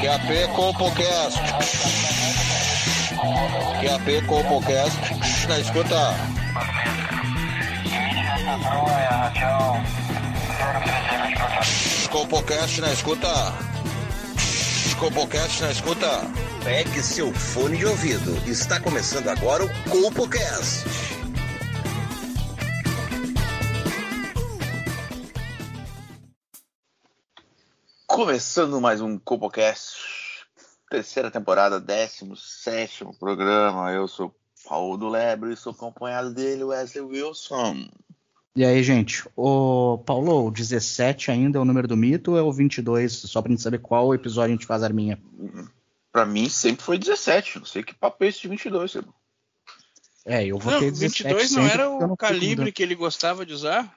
QAP 0.00 0.46
CopoCast. 0.54 1.38
QAP 3.80 4.26
CopoCast. 4.26 4.98
Na 5.48 5.58
escuta. 5.58 6.14
CopoCast 12.12 12.80
na 12.80 12.92
escuta. 12.92 13.28
CopoCast 15.00 15.62
na 15.62 15.70
escuta. 15.72 16.20
Pegue 16.62 17.02
seu 17.02 17.32
fone 17.34 17.76
de 17.78 17.86
ouvido. 17.86 18.36
Está 18.46 18.80
começando 18.80 19.28
agora 19.28 19.64
o 19.64 19.68
CopoCast. 19.90 21.08
Começando 28.18 28.80
mais 28.80 29.00
um 29.00 29.16
CopoCast, 29.16 29.87
terceira 30.88 31.30
temporada, 31.30 31.80
17 31.80 33.04
programa. 33.18 33.92
Eu 33.92 34.08
sou 34.08 34.34
Paulo 34.66 34.96
do 34.96 35.08
Lebre 35.08 35.52
e 35.52 35.56
sou 35.56 35.72
acompanhado 35.72 36.32
dele, 36.32 36.64
Wesley 36.64 37.04
Wilson. 37.04 37.88
E 38.56 38.64
aí, 38.64 38.82
gente, 38.82 39.24
o 39.36 39.98
Paulo, 39.98 40.46
o 40.46 40.50
17 40.50 41.30
ainda 41.30 41.58
é 41.58 41.60
o 41.60 41.64
número 41.64 41.86
do 41.86 41.96
mito 41.96 42.32
ou 42.32 42.38
é 42.38 42.42
o 42.42 42.52
22? 42.52 43.12
Só 43.12 43.40
pra 43.40 43.50
gente 43.50 43.62
saber 43.62 43.78
qual 43.78 44.12
episódio 44.14 44.54
a 44.54 44.56
gente 44.56 44.66
faz 44.66 44.82
a 44.82 44.86
arminha. 44.86 45.20
Pra 46.10 46.26
mim 46.26 46.48
sempre 46.48 46.84
foi 46.84 46.98
17, 46.98 47.60
não 47.60 47.66
sei 47.66 47.82
que 47.82 47.94
papo 47.94 48.24
é 48.24 48.28
esse 48.28 48.40
de 48.40 48.48
22, 48.48 48.96
irmão. 48.96 49.14
É, 50.24 50.44
eu 50.44 50.58
vou 50.58 50.72
Não, 50.72 50.80
ter 50.80 50.90
17 50.90 51.22
22 51.22 51.52
não 51.52 51.66
era 51.66 51.88
o 51.88 52.00
não 52.00 52.16
calibre 52.16 52.72
que 52.72 52.82
ele 52.82 52.94
gostava 52.94 53.46
de 53.46 53.52
usar? 53.52 53.96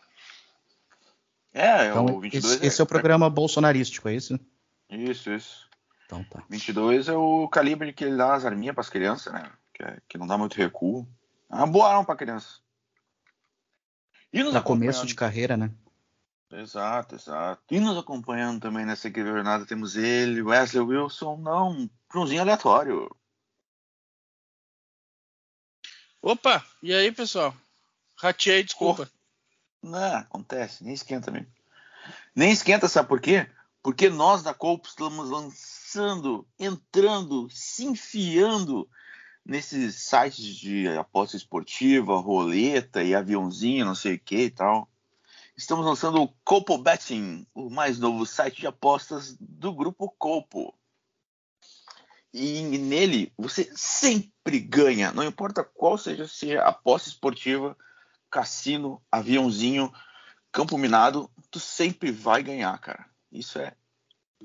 É, 1.54 1.90
Então, 1.90 2.06
o 2.06 2.20
22 2.22 2.56
esse, 2.56 2.66
esse 2.66 2.82
é 2.82 2.84
o 2.84 2.88
programa 2.88 3.30
bolsonarístico, 3.30 4.08
é 4.08 4.16
isso? 4.16 4.40
Isso, 4.90 5.32
isso. 5.32 5.71
Então 6.12 6.26
tá. 6.26 6.44
22 6.50 7.08
é 7.08 7.14
o 7.14 7.48
calibre 7.48 7.94
que 7.94 8.04
ele 8.04 8.18
dá 8.18 8.34
as 8.34 8.44
arminhas 8.44 8.76
pras 8.76 8.90
crianças, 8.90 9.32
né? 9.32 9.50
Que, 9.74 9.82
é- 9.82 9.98
que 10.10 10.18
não 10.18 10.28
dá 10.28 10.38
muito 10.38 10.58
recuo. 10.58 11.08
É 11.50 11.56
uma 11.56 11.68
boa 11.68 11.88
arma 11.88 12.04
pra 12.04 12.18
criança. 12.18 12.60
E 14.34 14.44
nos 14.44 14.62
começo 14.62 15.06
de 15.06 15.16
carreira, 15.16 15.56
né? 15.56 15.72
Exato, 16.52 17.16
exato. 17.16 17.64
E 17.72 17.80
nos 17.80 17.98
acompanhando 17.98 18.60
também 18.60 18.86
nessa 18.86 19.08
incrível 19.08 19.36
jornada 19.36 19.66
temos 19.66 19.96
ele, 19.96 20.42
Wesley 20.42 20.84
Wilson, 20.84 21.38
não, 21.38 21.90
Joãozinho 22.12 22.42
aleatório. 22.42 23.10
Opa, 26.22 26.64
e 26.84 26.94
aí, 26.94 27.10
pessoal? 27.14 27.56
Rateei, 28.18 28.64
desculpa. 28.64 29.10
Não, 29.82 30.18
acontece, 30.18 30.84
nem 30.84 30.94
esquenta 30.94 31.32
mesmo. 31.32 31.48
Nem 32.36 32.52
esquenta, 32.52 32.90
sabe 32.90 33.08
por 33.08 33.22
quê? 33.22 33.50
Porque 33.82 34.10
nós 34.10 34.44
da 34.44 34.54
Colpo 34.54 34.88
estamos 34.88 35.30
lançando, 35.30 35.71
entrando, 36.60 37.48
se 37.50 37.86
enfiando 37.86 38.90
nesses 39.46 39.96
sites 39.96 40.56
de 40.56 40.88
aposta 40.90 41.36
esportiva, 41.36 42.20
roleta 42.20 43.04
e 43.04 43.16
aviãozinho, 43.16 43.86
não 43.86 43.96
sei 43.96 44.16
o 44.16 44.20
que 44.20 44.44
e 44.44 44.52
tal. 44.52 44.90
Estamos 45.56 45.86
lançando 45.86 46.22
o 46.22 46.34
Colpo 46.44 46.78
Betting, 46.78 47.46
o 47.54 47.70
mais 47.70 48.00
novo 48.00 48.26
site 48.26 48.62
de 48.62 48.68
apostas 48.68 49.36
do 49.40 49.74
grupo 49.74 50.10
Colpo. 50.18 50.74
E 52.34 52.62
nele 52.78 53.34
você 53.38 53.70
sempre 53.76 54.60
ganha, 54.60 55.12
não 55.12 55.24
importa 55.24 55.64
qual 55.64 55.98
seja 55.98 56.28
se 56.28 56.54
é 56.54 56.58
aposta 56.58 57.10
esportiva, 57.10 57.78
cassino, 58.30 59.04
aviãozinho, 59.12 59.92
campo 60.52 60.78
minado, 60.78 61.30
tu 61.50 61.60
sempre 61.60 62.12
vai 62.12 62.42
ganhar, 62.42 62.78
cara. 62.80 63.06
Isso 63.32 63.60
é. 63.60 63.76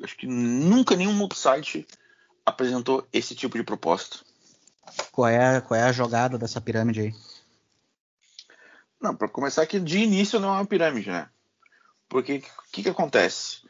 Acho 0.03 0.17
que 0.17 0.27
nunca 0.27 0.97
nenhum 0.97 1.21
outro 1.21 1.39
site 1.39 1.87
apresentou 2.45 3.07
esse 3.13 3.35
tipo 3.35 3.57
de 3.57 3.65
proposta. 3.65 4.19
Qual 5.11 5.29
é, 5.29 5.61
qual 5.61 5.79
é 5.79 5.85
a 5.85 5.93
jogada 5.93 6.39
dessa 6.39 6.61
pirâmide 6.61 7.01
aí? 7.01 7.15
Não, 9.01 9.15
para 9.15 9.29
começar 9.29 9.67
que 9.67 9.81
de 9.81 9.99
início 9.99 10.41
não 10.41 10.49
é 10.49 10.53
uma 10.53 10.67
pirâmide, 10.67 11.11
né? 11.11 11.29
Porque 12.09 12.39
o 12.39 12.71
que, 12.73 12.83
que 12.85 12.89
acontece? 12.89 13.67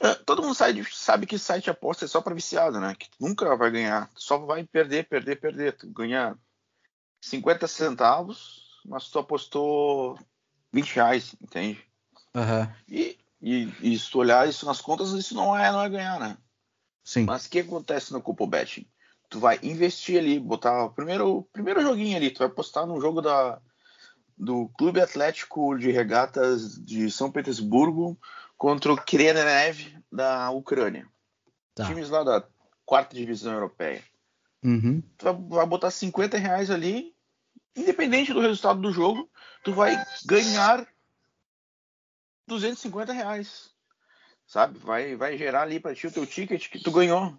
É, 0.00 0.14
todo 0.14 0.42
mundo 0.42 0.54
sabe, 0.54 0.84
sabe 0.92 1.26
que 1.26 1.38
site 1.38 1.70
aposta 1.70 2.04
é 2.04 2.08
só 2.08 2.20
para 2.20 2.34
viciado, 2.34 2.80
né? 2.80 2.94
Que 2.98 3.08
nunca 3.20 3.54
vai 3.56 3.70
ganhar, 3.70 4.08
tu 4.14 4.22
só 4.22 4.38
vai 4.38 4.64
perder, 4.64 5.06
perder, 5.08 5.36
perder. 5.36 5.76
Tu 5.76 5.86
ganha 5.88 6.36
50 7.20 7.66
centavos, 7.68 8.80
mas 8.84 9.08
tu 9.08 9.18
apostou 9.18 10.18
20 10.72 10.94
reais, 10.94 11.34
entende? 11.40 11.82
Aham, 12.34 12.70
E, 12.88 13.18
e, 13.44 13.70
e 13.82 13.98
se 13.98 14.10
tu 14.10 14.20
olhar 14.20 14.48
isso 14.48 14.64
nas 14.64 14.80
contas, 14.80 15.12
isso 15.12 15.34
não 15.34 15.54
é, 15.54 15.70
não 15.70 15.82
é 15.82 15.88
ganhar, 15.90 16.18
né? 16.18 16.38
sim. 17.04 17.24
Mas 17.24 17.44
o 17.44 17.50
que 17.50 17.58
acontece 17.58 18.10
no 18.10 18.22
Cupo 18.22 18.46
Betting? 18.46 18.86
Tu 19.28 19.38
vai 19.38 19.60
investir 19.62 20.18
ali, 20.18 20.40
botar 20.40 20.84
o 20.84 20.90
primeiro, 20.90 21.46
primeiro 21.52 21.82
joguinho 21.82 22.16
ali, 22.16 22.30
tu 22.30 22.38
vai 22.38 22.46
apostar 22.46 22.86
no 22.86 22.98
jogo 22.98 23.20
da, 23.20 23.60
do 24.38 24.70
Clube 24.78 25.00
Atlético 25.00 25.76
de 25.76 25.90
Regatas 25.90 26.82
de 26.82 27.10
São 27.10 27.30
Petersburgo 27.30 28.18
contra 28.56 28.90
o 28.90 28.96
Krenev 28.96 29.94
da 30.10 30.50
Ucrânia. 30.50 31.06
Tá. 31.74 31.86
Times 31.86 32.08
lá 32.08 32.24
da 32.24 32.42
quarta 32.86 33.14
divisão 33.14 33.52
europeia. 33.52 34.02
Uhum. 34.62 35.02
Tu 35.18 35.24
vai, 35.24 35.34
vai 35.34 35.66
botar 35.66 35.90
50 35.90 36.38
reais 36.38 36.70
ali, 36.70 37.14
independente 37.76 38.32
do 38.32 38.40
resultado 38.40 38.80
do 38.80 38.90
jogo, 38.90 39.28
tu 39.62 39.74
vai 39.74 40.02
ganhar 40.24 40.86
250 42.46 43.12
reais. 43.12 43.70
Sabe? 44.46 44.78
Vai, 44.78 45.16
vai 45.16 45.38
gerar 45.38 45.62
ali 45.62 45.80
pra 45.80 45.94
ti 45.94 46.06
o 46.06 46.12
teu 46.12 46.26
ticket 46.26 46.68
que 46.68 46.78
tu 46.78 46.90
ganhou. 46.90 47.36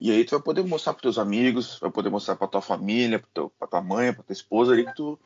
E 0.00 0.10
aí 0.10 0.24
tu 0.24 0.32
vai 0.32 0.42
poder 0.42 0.62
mostrar 0.64 0.92
pros 0.92 1.02
teus 1.02 1.18
amigos, 1.18 1.78
vai 1.78 1.90
poder 1.90 2.10
mostrar 2.10 2.36
pra 2.36 2.46
tua 2.48 2.60
família, 2.60 3.18
pra, 3.18 3.28
teu, 3.32 3.50
pra 3.50 3.68
tua 3.68 3.80
mãe, 3.80 4.12
pra 4.12 4.22
tua 4.22 4.32
esposa 4.32 4.72
ali 4.72 4.84
que 4.84 4.94
tu. 4.94 5.18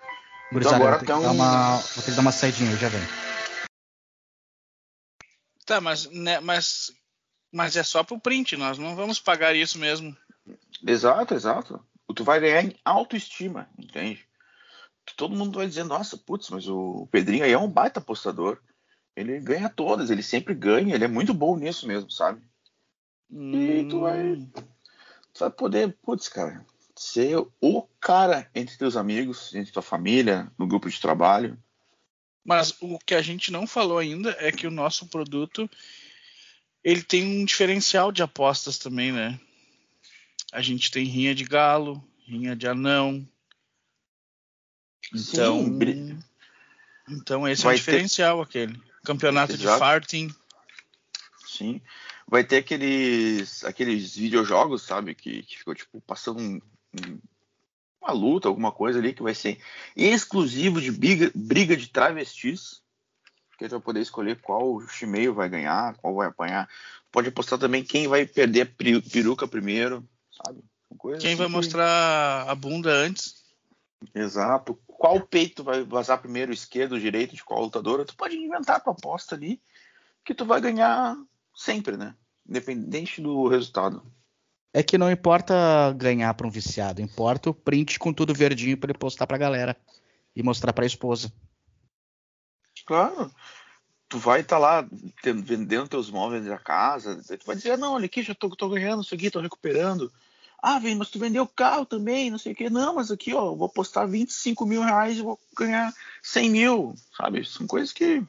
Gurizada, 0.53 0.77
agora 0.77 1.05
tem 1.05 1.15
um- 1.15 1.31
uma, 1.33 1.77
vou 1.77 2.03
ter 2.03 2.11
que 2.11 2.17
dar 2.17 2.23
uma 2.23 2.33
saidinha, 2.33 2.71
eu 2.71 2.77
já 2.79 2.89
venho. 2.89 3.07
Tá, 5.67 5.81
mas, 5.81 6.07
né, 6.07 6.41
mas, 6.41 6.93
mas 7.53 7.77
é 7.77 7.83
só 7.83 8.03
pro 8.03 8.21
print, 8.21 8.57
nós 8.57 8.79
não 8.79 8.95
vamos 8.95 9.19
pagar 9.21 9.55
isso 9.55 9.79
mesmo. 9.79 10.17
Exato, 10.87 11.35
exato. 11.35 11.85
Tu 12.15 12.25
vai 12.25 12.41
ganhar 12.41 12.65
em 12.65 12.75
autoestima, 12.85 13.69
entende? 13.79 14.28
Todo 15.17 15.37
mundo 15.37 15.59
vai 15.59 15.67
dizer, 15.67 15.85
nossa, 15.85 16.17
putz, 16.17 16.51
mas 16.51 16.69
o 16.69 17.09
Pedrinho 17.11 17.45
aí 17.45 17.53
é 17.53 17.59
um 17.59 17.71
baita 17.71 18.01
apostador. 18.01 18.59
Ele 19.17 19.41
ganha 19.41 19.69
todas, 19.69 20.11
ele 20.11 20.23
sempre 20.23 20.55
ganha, 20.55 20.95
ele 20.95 21.05
é 21.05 21.09
muito 21.09 21.35
bom 21.35 21.57
nisso 21.57 21.87
mesmo, 21.87 22.11
sabe? 22.11 22.41
E 23.31 23.85
tu 23.91 24.01
vai, 24.01 24.35
Hum, 24.35 24.51
tu 25.33 25.41
vai 25.41 25.51
poder, 25.51 25.97
putz, 26.03 26.29
cara, 26.29 26.65
ser 26.97 27.37
o 27.61 27.83
cara 28.01 28.49
entre 28.55 28.77
teus 28.77 28.97
amigos, 28.97 29.55
entre 29.55 29.73
tua 29.73 29.83
família, 29.83 30.51
no 30.59 30.67
grupo 30.67 30.89
de 30.89 31.01
trabalho. 31.01 31.59
Mas 32.45 32.75
o 32.81 32.99
que 32.99 33.15
a 33.15 33.23
gente 33.23 33.53
não 33.53 33.67
falou 33.67 33.99
ainda 33.99 34.35
é 34.39 34.51
que 34.51 34.67
o 34.67 34.71
nosso 34.71 35.07
produto 35.07 35.69
ele 36.83 37.03
tem 37.03 37.43
um 37.43 37.45
diferencial 37.45 38.11
de 38.11 38.23
apostas 38.23 38.79
também, 38.79 39.13
né? 39.13 39.39
A 40.53 40.63
gente 40.63 40.91
tem 40.91 41.05
rinha 41.05 41.35
de 41.35 41.45
galo, 41.45 42.03
rinha 42.27 42.57
de 42.57 42.67
anão. 42.67 43.29
Então, 45.15 45.65
Sim, 45.65 46.19
então 47.09 47.49
esse 47.49 47.63
é 47.63 47.65
Vai 47.65 47.75
o 47.75 47.79
ter- 47.79 47.85
diferencial 47.85 48.41
aquele. 48.43 48.81
Campeonato 49.05 49.57
de 49.57 49.63
Exato. 49.65 49.79
farting. 49.79 50.29
Sim. 51.47 51.81
Vai 52.27 52.45
ter 52.45 52.59
aqueles, 52.59 53.65
aqueles 53.65 54.15
videojogos, 54.17 54.83
sabe? 54.83 55.15
Que, 55.15 55.43
que 55.43 55.59
ficou, 55.59 55.75
tipo, 55.75 56.01
passando 56.03 56.41
um- 56.41 56.61
um- 57.07 57.19
uma 58.03 58.13
luta, 58.13 58.49
alguma 58.49 58.71
coisa 58.71 58.99
ali, 58.99 59.15
que 59.15 59.23
vai 59.23 59.35
ser 59.35 59.59
exclusivo 59.97 60.81
de 60.81 60.93
briga, 60.93 61.31
briga 61.35 61.77
de 61.77 61.89
travestis. 61.89 62.83
Que 63.59 63.67
tu 63.67 63.73
vai 63.73 63.81
poder 63.81 64.01
escolher 64.01 64.41
qual 64.41 64.81
chimeio 64.89 65.35
vai 65.35 65.49
ganhar, 65.49 65.97
qual 65.97 66.15
vai 66.15 66.29
apanhar. 66.29 66.69
Pode 67.11 67.29
apostar 67.29 67.59
também 67.59 67.83
quem 67.83 68.07
vai 68.07 68.25
perder 68.25 68.61
a 68.61 69.01
peruca 69.11 69.49
primeiro, 69.49 70.07
sabe? 70.31 70.61
Quem 71.01 71.15
assim 71.15 71.35
vai 71.35 71.47
que- 71.47 71.53
mostrar 71.53 72.49
a 72.49 72.55
bunda 72.55 72.91
antes? 72.93 73.38
Exato. 74.15 74.79
Qual 74.87 75.21
peito 75.21 75.63
vai 75.65 75.83
vazar 75.83 76.21
primeiro, 76.21 76.53
esquerdo, 76.53 77.01
direito, 77.01 77.35
de 77.35 77.45
qual 77.45 77.63
lutadora? 77.63 78.05
Tu 78.05 78.17
pode 78.17 78.37
inventar 78.37 78.77
a 78.77 78.81
tua 78.81 78.93
aposta 78.93 79.35
ali, 79.35 79.61
que 80.25 80.35
tu 80.35 80.45
vai 80.45 80.61
ganhar 80.61 81.17
sempre, 81.55 81.97
né? 81.97 82.15
Independente 82.49 83.21
do 83.21 83.49
resultado. 83.49 84.03
É 84.73 84.83
que 84.83 84.99
não 84.99 85.11
importa 85.11 85.93
ganhar 85.97 86.33
pra 86.35 86.47
um 86.47 86.51
viciado, 86.51 87.01
importa 87.01 87.51
o 87.51 87.55
print 87.55 87.99
com 87.99 88.13
tudo 88.13 88.35
verdinho 88.35 88.77
pra 88.77 88.91
ele 88.91 88.99
postar 88.99 89.27
pra 89.27 89.39
galera 89.39 89.77
e 90.37 90.43
mostrar 90.43 90.73
pra 90.73 90.87
esposa. 90.87 91.33
Claro. 92.87 93.33
Tu 94.09 94.19
vai 94.19 94.41
estar 94.41 94.59
lá 94.59 94.83
te- 95.23 95.33
vendendo 95.33 95.89
teus 95.89 96.11
móveis 96.11 96.45
da 96.45 96.59
casa, 96.59 97.21
tu 97.23 97.45
vai 97.47 97.57
dizer, 97.57 97.77
não, 97.77 97.95
olha 97.95 98.07
aqui, 98.07 98.23
já 98.23 98.35
tô, 98.35 98.49
tô 98.51 98.69
ganhando 98.69 99.03
isso 99.03 99.15
aqui, 99.15 99.31
tô 99.31 99.41
recuperando. 99.41 100.11
Ah, 100.61 100.79
vem, 100.79 100.97
mas 100.97 101.09
tu 101.11 101.19
vendeu 101.19 101.45
o 101.45 101.49
carro 101.49 101.87
também, 101.87 102.31
não 102.31 102.39
sei 102.39 102.53
o 102.53 102.57
quê. 102.57 102.69
Não, 102.69 102.95
mas 102.95 103.11
aqui, 103.11 103.33
ó, 103.33 103.47
eu 103.53 103.57
vou 103.57 103.67
apostar 103.67 104.09
25 104.09 104.67
mil 104.67 104.83
reais 104.83 105.17
e 105.19 105.23
vou 105.23 105.39
ganhar 105.57 105.95
100 106.23 106.51
mil, 106.51 106.95
sabe? 107.17 107.45
São 107.45 107.67
coisas 107.67 107.93
que, 107.93 108.23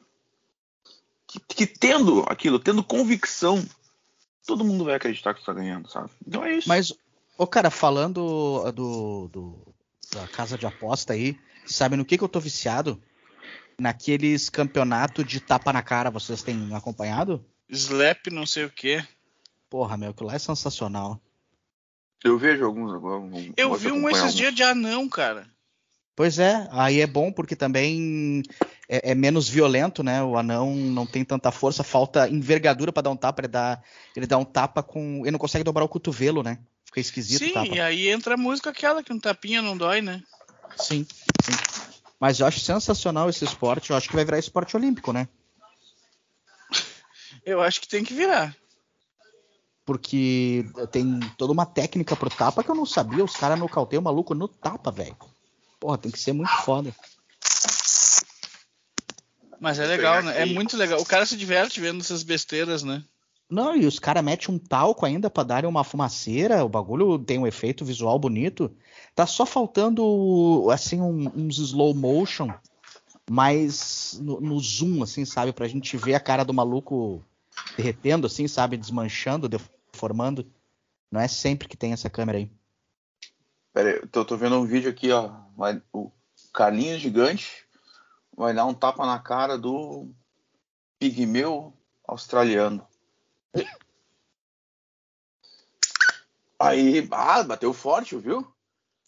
que, 1.26 1.40
que 1.40 1.66
tendo 1.66 2.24
aquilo, 2.28 2.58
tendo 2.58 2.84
convicção 2.84 3.64
todo 4.46 4.64
mundo 4.64 4.84
vai 4.84 4.94
acreditar 4.94 5.32
que 5.34 5.40
tu 5.40 5.46
tá 5.46 5.52
ganhando, 5.52 5.88
sabe? 5.88 6.10
Então 6.26 6.44
é 6.44 6.54
isso. 6.54 6.68
Mas, 6.68 6.92
ô 7.38 7.46
cara, 7.46 7.70
falando 7.70 8.70
do, 8.72 9.28
do- 9.28 9.74
da 10.12 10.26
casa 10.26 10.58
de 10.58 10.66
aposta 10.66 11.12
aí, 11.12 11.38
sabe 11.66 11.96
no 11.96 12.04
que, 12.04 12.18
que 12.18 12.24
eu 12.24 12.28
tô 12.28 12.40
viciado? 12.40 13.00
Naqueles 13.78 14.48
campeonatos 14.50 15.24
de 15.24 15.40
tapa 15.40 15.72
na 15.72 15.82
cara, 15.82 16.10
vocês 16.10 16.42
têm 16.42 16.74
acompanhado? 16.74 17.44
Slap 17.68 18.26
não 18.30 18.44
sei 18.44 18.64
o 18.64 18.70
quê. 18.70 19.06
Porra, 19.70 19.96
meu, 19.96 20.10
aquilo 20.10 20.28
lá 20.28 20.34
é 20.34 20.38
sensacional. 20.38 21.20
Eu 22.24 22.38
vejo 22.38 22.64
alguns 22.64 22.92
agora. 22.92 23.22
Eu 23.56 23.74
vi 23.74 23.90
um 23.90 24.08
esses 24.08 24.34
dias 24.34 24.54
de 24.54 24.62
anão, 24.62 25.08
cara. 25.08 25.46
Pois 26.14 26.38
é, 26.38 26.68
aí 26.70 27.00
é 27.00 27.06
bom 27.06 27.32
porque 27.32 27.56
também 27.56 28.42
é, 28.86 29.12
é 29.12 29.14
menos 29.14 29.48
violento, 29.48 30.02
né? 30.02 30.22
O 30.22 30.36
anão 30.36 30.74
não 30.74 31.06
tem 31.06 31.24
tanta 31.24 31.50
força, 31.50 31.82
falta 31.82 32.28
envergadura 32.28 32.92
pra 32.92 33.00
dar 33.00 33.10
um 33.10 33.16
tapa, 33.16 33.40
ele 33.40 33.48
dá, 33.48 33.80
ele 34.14 34.26
dá 34.26 34.36
um 34.36 34.44
tapa 34.44 34.82
com. 34.82 35.22
Ele 35.22 35.30
não 35.30 35.38
consegue 35.38 35.64
dobrar 35.64 35.84
o 35.84 35.88
cotovelo, 35.88 36.42
né? 36.42 36.58
Fica 36.84 37.00
esquisito 37.00 37.42
o 37.42 37.46
Sim, 37.46 37.54
tapa. 37.54 37.74
e 37.74 37.80
aí 37.80 38.08
entra 38.08 38.34
a 38.34 38.36
música 38.36 38.68
aquela 38.68 39.02
que 39.02 39.12
um 39.12 39.18
tapinha 39.18 39.62
não 39.62 39.76
dói, 39.76 40.02
né? 40.02 40.22
Sim, 40.76 41.06
sim. 41.42 41.52
Mas 42.18 42.38
eu 42.38 42.46
acho 42.46 42.60
sensacional 42.60 43.30
esse 43.30 43.44
esporte, 43.44 43.90
eu 43.90 43.96
acho 43.96 44.08
que 44.08 44.14
vai 44.14 44.24
virar 44.24 44.38
esporte 44.38 44.76
olímpico, 44.76 45.12
né? 45.12 45.26
Eu 47.46 47.62
acho 47.62 47.80
que 47.80 47.88
tem 47.88 48.04
que 48.04 48.12
virar. 48.12 48.54
Porque 49.84 50.64
tem 50.92 51.18
toda 51.36 51.52
uma 51.52 51.66
técnica 51.66 52.14
pro 52.14 52.30
tapa 52.30 52.62
que 52.62 52.70
eu 52.70 52.74
não 52.74 52.86
sabia. 52.86 53.24
Os 53.24 53.34
caras 53.36 53.58
nocauteiam 53.58 54.00
o 54.00 54.04
maluco 54.04 54.34
no 54.34 54.46
tapa, 54.46 54.90
velho. 54.90 55.16
Porra, 55.80 55.98
tem 55.98 56.10
que 56.12 56.18
ser 56.20 56.32
muito 56.32 56.52
foda. 56.62 56.94
Mas 59.58 59.78
é 59.78 59.86
legal, 59.86 60.22
né? 60.22 60.40
É 60.40 60.46
muito 60.46 60.76
legal. 60.76 61.00
O 61.00 61.06
cara 61.06 61.26
se 61.26 61.36
diverte 61.36 61.80
vendo 61.80 62.00
essas 62.00 62.22
besteiras, 62.22 62.82
né? 62.82 63.04
Não, 63.50 63.74
e 63.74 63.84
os 63.84 63.98
caras 63.98 64.22
metem 64.22 64.54
um 64.54 64.58
talco 64.58 65.04
ainda 65.04 65.28
pra 65.28 65.42
darem 65.42 65.68
uma 65.68 65.82
fumaceira. 65.82 66.64
O 66.64 66.68
bagulho 66.68 67.18
tem 67.18 67.38
um 67.38 67.46
efeito 67.46 67.84
visual 67.84 68.18
bonito. 68.18 68.70
Tá 69.14 69.26
só 69.26 69.44
faltando, 69.44 70.68
assim, 70.70 71.00
um- 71.00 71.30
uns 71.34 71.58
slow 71.58 71.92
motion, 71.92 72.48
mas 73.28 74.18
no, 74.22 74.40
no 74.40 74.60
zoom, 74.60 75.02
assim, 75.02 75.24
sabe? 75.24 75.52
Pra 75.52 75.66
gente 75.68 75.96
ver 75.96 76.14
a 76.14 76.20
cara 76.20 76.44
do 76.44 76.54
maluco 76.54 77.22
derretendo, 77.80 78.26
assim, 78.26 78.46
sabe? 78.46 78.76
Desmanchando, 78.76 79.48
deformando. 79.48 80.46
Não 81.10 81.20
é 81.20 81.26
sempre 81.26 81.66
que 81.66 81.76
tem 81.76 81.92
essa 81.92 82.10
câmera 82.10 82.38
aí. 82.38 82.50
Pera 83.72 83.90
aí, 83.90 83.96
eu 83.96 84.06
tô, 84.08 84.24
tô 84.24 84.36
vendo 84.36 84.56
um 84.56 84.66
vídeo 84.66 84.90
aqui, 84.90 85.10
ó. 85.10 85.28
Vai- 85.56 85.82
o 85.92 86.12
Carlinhos 86.52 87.00
Gigante 87.00 87.64
vai 88.36 88.54
dar 88.54 88.66
um 88.66 88.74
tapa 88.74 89.04
na 89.06 89.18
cara 89.18 89.56
do 89.58 90.08
pigmeu 90.98 91.72
australiano. 92.06 92.86
Aí, 96.58 97.08
ah, 97.10 97.42
bateu 97.42 97.72
forte, 97.72 98.16
viu? 98.16 98.46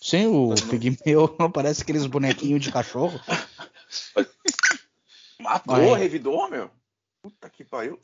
Sim, 0.01 0.27
o 0.27 0.49
Mas 0.49 0.63
não- 0.63 0.69
pigmeu 0.71 1.29
parece 1.53 1.83
aqueles 1.83 2.07
bonequinhos 2.07 2.63
de 2.63 2.73
cachorro. 2.73 3.21
Matou, 5.39 5.91
Vai. 5.91 6.01
revidou, 6.01 6.49
meu. 6.49 6.71
Puta 7.21 7.51
que 7.51 7.65
pariu. 7.65 7.99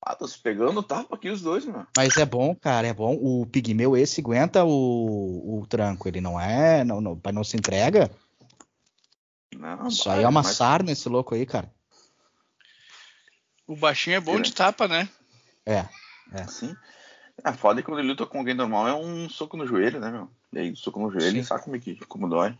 Ah, 0.00 0.14
tô 0.14 0.26
se 0.28 0.38
pegando 0.38 0.82
tapa 0.82 1.16
aqui 1.16 1.28
os 1.28 1.42
dois, 1.42 1.64
meu. 1.64 1.84
Mas 1.96 2.16
é 2.16 2.24
bom, 2.24 2.54
cara, 2.54 2.86
é 2.86 2.94
bom. 2.94 3.14
O 3.20 3.44
pigmeu 3.46 3.96
esse 3.96 4.20
aguenta 4.20 4.64
o, 4.64 5.60
o 5.60 5.66
tranco. 5.66 6.08
Ele 6.08 6.20
não 6.20 6.40
é. 6.40 6.84
Não, 6.84 7.00
não, 7.00 7.20
não 7.32 7.44
se 7.44 7.56
entrega. 7.56 8.10
Não, 9.56 9.88
Isso 9.88 10.08
aí 10.08 10.22
é 10.22 10.28
uma 10.28 10.42
mas- 10.42 10.56
sarna 10.56 10.92
esse 10.92 11.08
louco 11.08 11.34
aí, 11.34 11.44
cara. 11.44 11.72
O 13.66 13.76
baixinho 13.76 14.16
é 14.16 14.20
bom 14.20 14.40
de 14.40 14.54
tapa, 14.54 14.86
né? 14.88 15.08
É. 15.66 15.86
Assim. 16.32 16.74
A 17.44 17.52
foda 17.52 17.80
é 17.80 17.82
que 17.82 17.88
quando 17.88 17.98
ele 17.98 18.08
luta 18.08 18.24
com 18.24 18.38
alguém 18.38 18.54
normal 18.54 18.88
é 18.88 18.94
um 18.94 19.28
soco 19.28 19.56
no 19.56 19.66
joelho, 19.66 20.00
né, 20.00 20.10
meu? 20.10 20.30
E 20.52 20.58
aí, 20.58 20.76
soco 20.76 20.98
no 21.00 21.10
joelho, 21.10 21.36
Sim. 21.36 21.42
sabe 21.42 21.64
como, 21.64 21.76
é 21.76 21.78
que, 21.78 21.96
como 22.06 22.28
dói. 22.28 22.56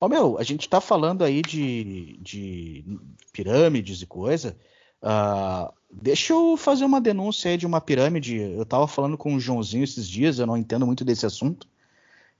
Ó, 0.00 0.08
meu, 0.08 0.38
a 0.38 0.44
gente 0.44 0.68
tá 0.68 0.80
falando 0.80 1.24
aí 1.24 1.42
de, 1.42 2.16
de 2.20 2.84
pirâmides 3.32 4.00
e 4.00 4.06
coisa. 4.06 4.56
Ah, 5.02 5.72
deixa 5.90 6.32
eu 6.32 6.56
fazer 6.56 6.84
uma 6.84 7.00
denúncia 7.00 7.50
aí 7.50 7.56
de 7.56 7.66
uma 7.66 7.80
pirâmide. 7.80 8.36
Eu 8.36 8.66
tava 8.66 8.86
falando 8.86 9.16
com 9.16 9.34
o 9.34 9.40
Joãozinho 9.40 9.84
esses 9.84 10.08
dias, 10.08 10.38
eu 10.38 10.46
não 10.46 10.56
entendo 10.56 10.86
muito 10.86 11.04
desse 11.04 11.26
assunto. 11.26 11.68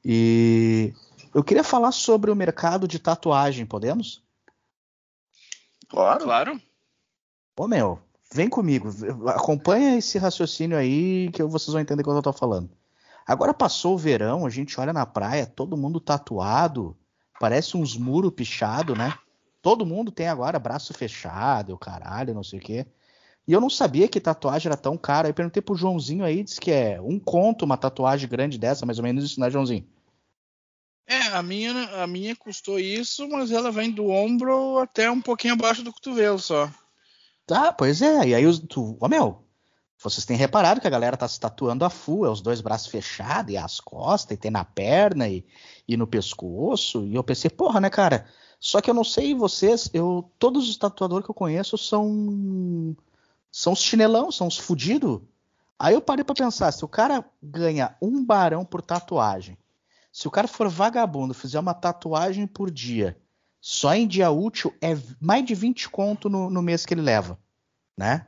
E 0.04 0.92
eu 1.34 1.42
queria 1.42 1.64
falar 1.64 1.92
sobre 1.92 2.30
o 2.30 2.36
mercado 2.36 2.86
de 2.88 2.98
tatuagem, 2.98 3.66
podemos? 3.66 4.22
Claro. 5.88 6.24
Claro. 6.24 6.60
Ô, 7.56 7.66
meu, 7.66 7.98
vem 8.32 8.48
comigo, 8.48 8.88
acompanha 9.28 9.96
esse 9.96 10.18
raciocínio 10.18 10.76
aí 10.76 11.30
que 11.32 11.42
vocês 11.42 11.72
vão 11.72 11.80
entender 11.80 12.04
quando 12.04 12.18
eu 12.18 12.22
tô 12.22 12.32
falando. 12.32 12.70
Agora 13.26 13.52
passou 13.52 13.94
o 13.94 13.98
verão, 13.98 14.46
a 14.46 14.50
gente 14.50 14.78
olha 14.80 14.92
na 14.92 15.04
praia, 15.04 15.46
todo 15.46 15.76
mundo 15.76 16.00
tatuado, 16.00 16.96
parece 17.38 17.76
uns 17.76 17.96
muros 17.96 18.32
pichados, 18.32 18.96
né? 18.96 19.12
Todo 19.60 19.86
mundo 19.86 20.10
tem 20.10 20.28
agora 20.28 20.58
braço 20.58 20.94
fechado, 20.94 21.74
o 21.74 21.78
caralho, 21.78 22.34
não 22.34 22.44
sei 22.44 22.58
o 22.58 22.62
quê. 22.62 22.86
E 23.46 23.52
eu 23.52 23.60
não 23.60 23.70
sabia 23.70 24.08
que 24.08 24.20
tatuagem 24.20 24.68
era 24.68 24.76
tão 24.76 24.96
cara. 24.96 25.28
Aí 25.28 25.32
perguntei 25.32 25.62
pro 25.62 25.74
Joãozinho 25.74 26.24
aí, 26.24 26.44
disse 26.44 26.60
que 26.60 26.70
é 26.70 27.00
um 27.00 27.18
conto 27.18 27.64
uma 27.64 27.76
tatuagem 27.76 28.28
grande 28.28 28.58
dessa, 28.58 28.84
mais 28.84 28.98
ou 28.98 29.04
menos 29.04 29.24
isso, 29.24 29.40
né, 29.40 29.50
Joãozinho? 29.50 29.86
É, 31.06 31.28
a 31.28 31.42
minha, 31.42 31.72
a 32.02 32.06
minha 32.06 32.36
custou 32.36 32.78
isso, 32.78 33.26
mas 33.30 33.50
ela 33.50 33.72
vem 33.72 33.90
do 33.90 34.08
ombro 34.10 34.78
até 34.78 35.10
um 35.10 35.22
pouquinho 35.22 35.54
abaixo 35.54 35.82
do 35.82 35.90
cotovelo 35.90 36.38
só. 36.38 36.70
Tá, 37.46 37.72
pois 37.72 38.02
é. 38.02 38.28
E 38.28 38.34
aí, 38.34 38.44
os, 38.44 38.58
tu, 38.58 38.98
ó, 39.00 39.08
meu, 39.08 39.42
vocês 39.98 40.26
têm 40.26 40.36
reparado 40.36 40.82
que 40.82 40.86
a 40.86 40.90
galera 40.90 41.16
tá 41.16 41.26
se 41.26 41.40
tatuando 41.40 41.86
a 41.86 41.88
full, 41.88 42.26
é 42.26 42.30
os 42.30 42.42
dois 42.42 42.60
braços 42.60 42.88
fechados, 42.88 43.54
e 43.54 43.56
as 43.56 43.80
costas, 43.80 44.36
e 44.36 44.38
tem 44.38 44.50
na 44.50 44.66
perna, 44.66 45.26
e, 45.26 45.42
e 45.88 45.96
no 45.96 46.06
pescoço. 46.06 47.06
E 47.06 47.14
eu 47.14 47.24
pensei, 47.24 47.50
porra, 47.50 47.80
né, 47.80 47.88
cara? 47.88 48.28
Só 48.60 48.80
que 48.80 48.90
eu 48.90 48.94
não 48.94 49.04
sei 49.04 49.34
vocês, 49.34 49.88
eu 49.92 50.30
todos 50.38 50.68
os 50.68 50.76
tatuadores 50.76 51.24
que 51.24 51.30
eu 51.30 51.34
conheço 51.34 51.78
são 51.78 52.96
são 53.50 53.72
os 53.72 53.80
chinelão, 53.80 54.30
são 54.30 54.46
os 54.46 54.58
fudidos. 54.58 55.20
Aí 55.78 55.94
eu 55.94 56.00
parei 56.00 56.24
pra 56.24 56.34
pensar, 56.34 56.72
se 56.72 56.84
o 56.84 56.88
cara 56.88 57.24
ganha 57.42 57.96
um 58.02 58.24
barão 58.24 58.64
por 58.64 58.82
tatuagem, 58.82 59.56
se 60.12 60.26
o 60.26 60.30
cara 60.30 60.48
for 60.48 60.68
vagabundo, 60.68 61.32
fizer 61.32 61.60
uma 61.60 61.74
tatuagem 61.74 62.46
por 62.46 62.70
dia, 62.70 63.16
só 63.60 63.94
em 63.94 64.06
dia 64.06 64.30
útil 64.30 64.74
é 64.80 64.96
mais 65.20 65.44
de 65.44 65.54
20 65.54 65.88
conto 65.90 66.28
no, 66.28 66.50
no 66.50 66.62
mês 66.62 66.84
que 66.84 66.94
ele 66.94 67.02
leva, 67.02 67.38
né? 67.96 68.26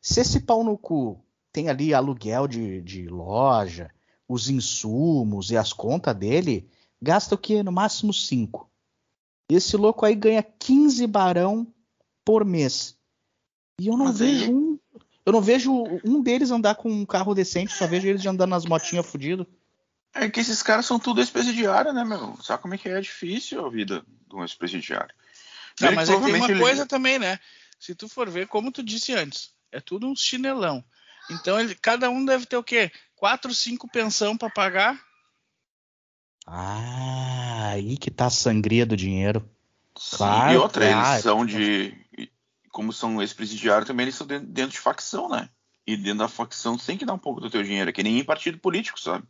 Se 0.00 0.20
esse 0.20 0.40
pau 0.40 0.64
no 0.64 0.76
cu 0.78 1.22
tem 1.52 1.68
ali 1.68 1.92
aluguel 1.92 2.48
de, 2.48 2.80
de 2.80 3.06
loja, 3.06 3.90
os 4.26 4.48
insumos 4.48 5.50
e 5.50 5.56
as 5.56 5.72
contas 5.72 6.14
dele, 6.14 6.68
gasta 7.02 7.34
o 7.34 7.38
quê? 7.38 7.62
No 7.62 7.72
máximo 7.72 8.12
5. 8.12 8.69
Esse 9.54 9.76
louco 9.76 10.04
aí 10.06 10.14
ganha 10.14 10.42
15 10.42 11.06
barão 11.06 11.66
por 12.24 12.44
mês. 12.44 12.96
E 13.80 13.88
eu 13.88 13.96
não 13.96 14.06
Mas 14.06 14.20
aí- 14.20 14.34
vejo 14.38 14.52
um. 14.52 14.78
Eu 15.26 15.32
não 15.32 15.40
vejo 15.42 15.72
um 16.04 16.22
deles 16.22 16.50
andar 16.50 16.74
com 16.76 16.90
um 16.90 17.04
carro 17.06 17.34
decente, 17.34 17.72
só 17.72 17.86
vejo 17.86 18.08
eles 18.08 18.24
andando 18.26 18.50
nas 18.50 18.64
motinhas 18.64 19.06
fudido. 19.06 19.46
É 20.14 20.28
que 20.28 20.40
esses 20.40 20.62
caras 20.62 20.86
são 20.86 20.98
tudo 20.98 21.20
ex-presidiário, 21.20 21.92
né, 21.92 22.04
meu? 22.04 22.36
Sabe 22.42 22.62
como 22.62 22.74
é 22.74 22.78
que 22.78 22.88
é 22.88 23.00
difícil 23.00 23.64
a 23.64 23.70
vida 23.70 24.02
de 24.28 24.34
um 24.34 24.42
ex-presidiário? 24.42 25.14
Tá, 25.76 25.86
Primeiro 25.86 25.96
mas 25.96 26.10
aí 26.10 26.20
tem 26.20 26.34
uma 26.34 26.50
ele- 26.50 26.58
coisa 26.60 26.86
também, 26.86 27.18
né? 27.18 27.38
Se 27.78 27.94
tu 27.94 28.08
for 28.08 28.28
ver, 28.28 28.48
como 28.48 28.72
tu 28.72 28.82
disse 28.82 29.12
antes, 29.12 29.52
é 29.70 29.78
tudo 29.80 30.06
um 30.08 30.16
chinelão. 30.16 30.82
Então 31.30 31.60
ele, 31.60 31.74
cada 31.76 32.10
um 32.10 32.24
deve 32.24 32.44
ter 32.46 32.56
o 32.56 32.64
quê? 32.64 32.90
Quatro, 33.14 33.54
cinco 33.54 33.86
pensão 33.88 34.36
pra 34.36 34.50
pagar? 34.50 35.00
Ah, 36.46 37.39
aí 37.70 37.96
que 37.96 38.10
tá 38.10 38.26
a 38.26 38.30
sangria 38.30 38.84
do 38.84 38.96
dinheiro. 38.96 39.48
Sim, 39.98 40.16
Claro, 40.16 40.52
e 40.52 40.56
outra, 40.56 40.86
claro. 40.86 41.10
eles 41.10 41.22
são 41.22 41.46
de. 41.46 41.94
Como 42.70 42.92
são 42.92 43.20
ex-presidiários 43.20 43.86
também, 43.86 44.04
eles 44.04 44.14
são 44.14 44.26
dentro, 44.26 44.68
de 44.68 44.78
facção, 44.78 45.28
né? 45.28 45.48
E 45.86 45.96
dentro 45.96 46.20
da 46.20 46.28
facção 46.28 46.76
tem 46.76 46.96
que 46.96 47.04
dar 47.04 47.14
um 47.14 47.18
pouco 47.18 47.40
do 47.40 47.50
teu 47.50 47.62
dinheiro, 47.62 47.90
é 47.90 47.92
que 47.92 48.02
nem 48.02 48.18
em 48.18 48.24
partido 48.24 48.58
político, 48.58 49.00
sabe? 49.00 49.24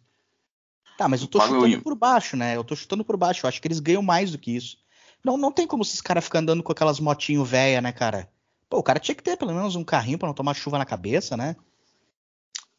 Tá, 0.99 1.09
mas 1.09 1.23
eu 1.23 1.29
tô 1.29 1.39
Paga 1.39 1.53
chutando 1.55 1.69
IVA. 1.69 1.83
por 1.83 1.95
baixo, 1.95 2.37
né? 2.37 2.55
Eu 2.57 2.63
tô 2.63 2.77
chutando 2.77 3.03
por 3.05 3.17
baixo. 3.17 3.47
Eu 3.47 3.49
acho 3.49 3.61
que 3.63 3.67
eles 3.67 3.81
ganham 3.81 4.03
mais 4.03 4.31
do 4.31 4.39
que 4.39 4.55
isso. 4.55 4.77
Não, 5.25 5.39
não 5.39 5.51
tem 5.51 5.67
como 5.67 5.83
esses 5.83 6.01
caras 6.01 6.25
ficar 6.25 6.41
andando 6.41 6.63
com 6.63 6.73
aquelas 6.73 7.01
motinho 7.01 7.43
velha, 7.45 7.81
né, 7.81 7.91
cara? 7.93 8.29
Pô, 8.69 8.79
o 8.79 8.83
cara 8.83 9.01
tinha 9.01 9.15
que 9.15 9.23
ter 9.23 9.37
pelo 9.39 9.55
menos 9.55 9.75
um 9.77 9.85
carrinho 9.85 10.19
pra 10.19 10.29
não 10.29 10.35
tomar 10.35 10.55
chuva 10.55 10.77
na 10.79 10.85
cabeça, 10.85 11.37
né? 11.37 11.57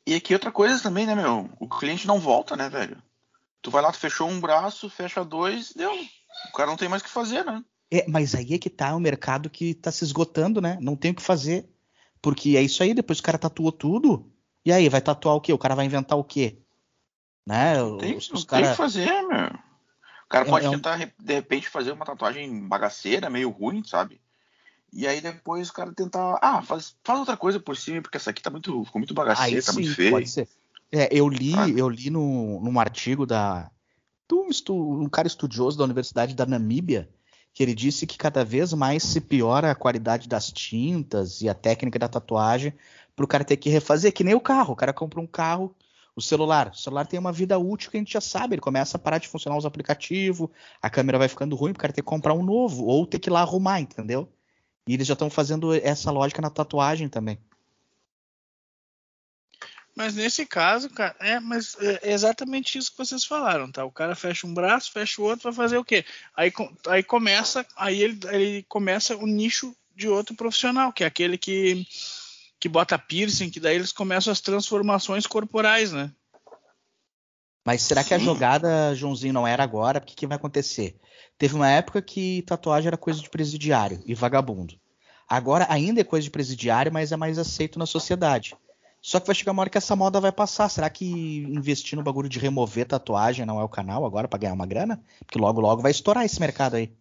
E 0.06 0.13
aqui 0.15 0.34
outra 0.34 0.51
coisa 0.51 0.82
também, 0.82 1.06
né, 1.06 1.15
meu? 1.15 1.50
O 1.60 1.68
cliente 1.68 2.08
não 2.08 2.20
volta, 2.20 2.56
né, 2.56 2.70
velho? 2.70 3.01
Tu 3.62 3.70
vai 3.70 3.82
lá, 3.82 3.91
tu 3.91 4.00
fechou 4.00 4.27
um 4.30 4.39
braço, 4.39 4.89
fecha 4.89 5.24
dois, 5.24 5.74
deu. 5.74 5.94
O 5.94 6.51
cara 6.56 6.70
não 6.70 6.77
tem 6.77 6.89
mais 6.89 7.01
o 7.01 7.06
que 7.06 7.12
fazer, 7.12 7.46
né? 7.46 7.63
É, 7.91 8.08
mas 8.08 8.34
aí 8.34 8.53
é 8.53 8.58
que 8.58 8.70
tá 8.70 8.96
o 8.96 9.00
mercado 9.00 9.50
que 9.50 9.74
tá 9.74 9.91
se 9.91 10.03
esgotando, 10.03 10.62
né? 10.62 10.77
Não 10.82 10.96
tem 10.96 11.12
o 11.12 11.15
que 11.15 11.22
fazer. 11.22 11.70
Porque 12.22 12.56
é 12.56 12.62
isso 12.62 12.82
aí, 12.82 12.94
depois 12.94 13.20
o 13.20 13.24
cara 13.24 13.38
tatuou 13.38 13.72
tudo. 13.72 14.32
E 14.65 14.72
aí, 14.72 14.88
vai 14.89 15.01
tatuar 15.01 15.36
o 15.36 15.41
quê? 15.41 15.51
O 15.51 15.58
cara 15.58 15.75
vai 15.75 15.86
inventar 15.86 16.18
o 16.18 16.24
quê? 16.24 16.60
Né? 17.46 17.82
Os, 17.82 17.98
tem 17.98 18.18
o 18.18 18.46
cara... 18.46 18.70
que 18.70 18.75
fazer, 18.75 19.22
meu. 19.24 19.48
O 20.25 20.30
cara 20.30 20.46
É- 20.46 20.50
pode 20.50 20.65
é 20.65 20.70
um- 20.70 20.74
tentar, 20.74 20.98
de 20.98 21.34
repente, 21.34 21.68
fazer 21.68 21.91
uma 21.91 22.06
tatuagem 22.06 22.68
bagaceira, 22.68 23.30
meio 23.30 23.50
ruim, 23.50 23.84
sabe? 23.84 24.22
E 24.94 25.08
aí 25.08 25.20
depois 25.22 25.70
o 25.70 25.74
cara 25.74 25.94
tentar. 25.94 26.38
Ah, 26.41 26.62
faz, 26.62 26.96
faz 27.03 27.20
outra 27.20 27.36
coisa 27.38 27.60
por 27.60 27.75
cima, 27.77 28.01
porque 28.01 28.18
essa 28.18 28.30
aqui 28.30 28.41
tá 28.41 28.50
muito. 28.50 28.84
Ficou 28.86 29.00
muito 29.00 29.13
bagaceira, 29.13 29.56
Aí 29.58 29.62
tá 29.62 29.72
sim, 29.72 29.80
muito 29.82 29.96
feia. 29.96 30.12
pode 30.12 30.30
ser. 30.30 30.48
É, 30.91 31.07
eu 31.12 31.27
li, 31.29 31.53
Ah. 31.55 31.69
eu 31.69 31.88
li 31.89 32.10
no, 32.10 32.60
num 32.62 32.79
artigo 32.79 33.25
da 33.25 33.69
de 34.29 34.36
um, 34.36 34.50
estu- 34.50 35.01
um 35.01 35.10
cara 35.10 35.27
estudioso 35.27 35.77
da 35.77 35.83
Universidade 35.83 36.33
da 36.36 36.45
Namíbia 36.45 37.10
que 37.53 37.62
ele 37.62 37.75
disse 37.75 38.07
que 38.07 38.17
cada 38.17 38.45
vez 38.45 38.71
mais 38.71 39.03
se 39.03 39.19
piora 39.19 39.71
a 39.71 39.75
qualidade 39.75 40.27
das 40.29 40.50
tintas 40.51 41.41
e 41.41 41.50
a 41.50 41.53
técnica 41.53 42.00
da 42.00 42.07
tatuagem 42.07 42.74
para 43.13 43.25
o 43.25 43.27
cara 43.27 43.43
ter 43.43 43.57
que 43.57 43.69
refazer, 43.69 44.13
que 44.13 44.24
nem 44.24 44.33
o 44.33 44.39
carro. 44.39 44.71
O 44.71 44.75
cara 44.75 44.93
compra 44.93 45.19
um 45.19 45.27
carro, 45.27 45.75
o 46.15 46.21
celular. 46.21 46.71
O 46.74 46.77
celular 46.77 47.05
tem 47.05 47.19
uma 47.19 47.31
vida 47.33 47.60
útil 47.60 47.91
que 47.91 47.98
a 47.98 48.00
gente 48.00 48.13
já 48.13 48.21
sabe. 48.21 48.55
Ele 48.55 48.62
começa 48.62 48.95
a 48.95 49.00
parar 49.00 49.17
de 49.17 49.27
funcionar 49.27 49.57
os 49.57 49.65
aplicativos, 49.65 50.48
a 50.81 50.89
câmera 50.89 51.17
vai 51.17 51.27
ficando 51.27 51.53
ruim, 51.57 51.71
o 51.71 51.75
cara 51.77 51.91
ter 51.91 52.01
que 52.01 52.07
comprar 52.07 52.33
um 52.33 52.41
novo 52.43 52.86
ou 52.86 53.05
ter 53.05 53.19
que 53.19 53.27
ir 53.29 53.33
lá 53.33 53.41
arrumar, 53.41 53.81
entendeu? 53.81 54.29
E 54.88 54.93
eles 54.93 55.05
já 55.05 55.13
estão 55.13 55.29
fazendo 55.29 55.74
essa 55.74 56.10
lógica 56.10 56.41
na 56.41 56.50
tatuagem 56.50 57.10
também. 57.10 57.38
Mas 59.95 60.15
nesse 60.15 60.45
caso, 60.45 60.89
cara, 60.89 61.15
é, 61.19 61.39
mas 61.39 61.75
é 61.79 62.12
exatamente 62.12 62.77
isso 62.77 62.91
que 62.91 62.98
vocês 62.98 63.25
falaram, 63.25 63.71
tá? 63.71 63.83
O 63.83 63.91
cara 63.91 64.15
fecha 64.15 64.48
um 64.48 64.53
braço, 64.53 64.91
fecha 64.91 65.21
o 65.21 65.25
outro, 65.25 65.43
vai 65.43 65.53
fazer 65.53 65.77
o 65.77 65.83
quê? 65.83 66.05
Aí, 66.36 66.51
aí 66.88 67.03
começa, 67.03 67.65
aí 67.75 68.01
ele, 68.01 68.19
ele 68.29 68.65
começa 68.69 69.15
o 69.17 69.27
nicho 69.27 69.75
de 69.95 70.07
outro 70.07 70.36
profissional, 70.36 70.93
que 70.93 71.03
é 71.03 71.07
aquele 71.07 71.38
que 71.38 71.86
que 72.60 72.69
bota 72.69 72.98
piercing, 72.98 73.50
que 73.50 73.60
daí 73.60 73.75
eles 73.75 73.91
começam 73.91 74.31
as 74.31 74.39
transformações 74.39 75.25
corporais, 75.25 75.91
né? 75.91 76.12
Mas 77.65 77.81
será 77.81 78.03
que 78.03 78.13
a 78.13 78.19
Sim. 78.19 78.25
jogada, 78.25 78.93
Joãozinho, 78.93 79.33
não 79.33 79.48
era 79.48 79.63
agora? 79.63 80.00
Porque 80.00 80.13
o 80.13 80.15
que 80.15 80.27
vai 80.27 80.38
acontecer? 80.38 80.95
Teve 81.39 81.55
uma 81.55 81.67
época 81.67 82.03
que 82.03 82.43
tatuagem 82.43 82.88
era 82.88 82.98
coisa 82.98 83.19
de 83.19 83.31
presidiário 83.31 84.00
e 84.05 84.13
vagabundo. 84.13 84.79
Agora 85.27 85.65
ainda 85.69 86.01
é 86.01 86.03
coisa 86.03 86.24
de 86.24 86.29
presidiário, 86.29 86.93
mas 86.93 87.12
é 87.12 87.17
mais 87.17 87.39
aceito 87.39 87.79
na 87.79 87.88
sociedade. 87.88 88.55
Só 89.01 89.20
que 89.20 89.25
vai 89.25 89.36
chegar 89.36 89.51
uma 89.51 89.62
hora 89.62 89.70
que 89.70 89.77
essa 89.77 89.96
moda 89.96 90.22
vai 90.22 90.31
passar. 90.31 90.70
Será 90.70 90.89
que 90.89 91.05
investir 91.39 91.98
no 91.98 92.03
bagulho 92.03 92.29
de 92.29 92.38
remover 92.38 92.86
tatuagem 92.88 93.46
não 93.46 93.60
é 93.60 93.63
o 93.63 93.70
canal 93.70 94.05
agora 94.05 94.27
pra 94.27 94.38
ganhar 94.38 94.53
uma 94.53 94.67
grana? 94.67 95.03
Porque 95.20 95.39
logo 95.39 95.60
logo 95.60 95.81
vai 95.81 95.91
estourar 95.91 96.24
esse 96.24 96.39
mercado 96.39 96.75
aí. 96.75 96.93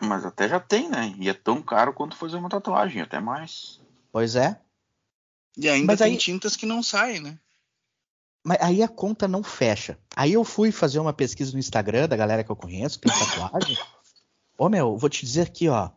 Mas 0.00 0.24
até 0.24 0.48
já 0.48 0.60
tem, 0.60 0.88
né? 0.88 1.14
E 1.18 1.28
é 1.28 1.34
tão 1.34 1.60
caro 1.62 1.92
quanto 1.92 2.16
fazer 2.16 2.36
uma 2.36 2.48
tatuagem, 2.48 3.00
até 3.02 3.18
mais. 3.18 3.80
Pois 4.12 4.36
é. 4.36 4.60
E 5.56 5.68
ainda 5.68 5.86
Mas 5.92 5.98
tem 5.98 6.12
aí- 6.12 6.18
tintas 6.18 6.54
que 6.54 6.66
não 6.66 6.82
saem, 6.82 7.20
né? 7.20 7.38
Mas 8.44 8.58
aí 8.60 8.82
a 8.82 8.88
conta 8.88 9.26
não 9.26 9.42
fecha. 9.42 9.98
Aí 10.14 10.32
eu 10.34 10.44
fui 10.44 10.70
fazer 10.70 11.00
uma 11.00 11.12
pesquisa 11.12 11.52
no 11.52 11.58
Instagram 11.58 12.06
da 12.06 12.16
galera 12.16 12.44
que 12.44 12.50
eu 12.50 12.56
conheço, 12.56 13.00
que 13.00 13.08
tem 13.08 13.18
tatuagem. 13.18 13.76
Ô 14.56 14.68
meu, 14.68 14.96
vou 14.96 15.10
te 15.10 15.24
dizer 15.26 15.42
aqui, 15.42 15.68
ó. 15.68 15.90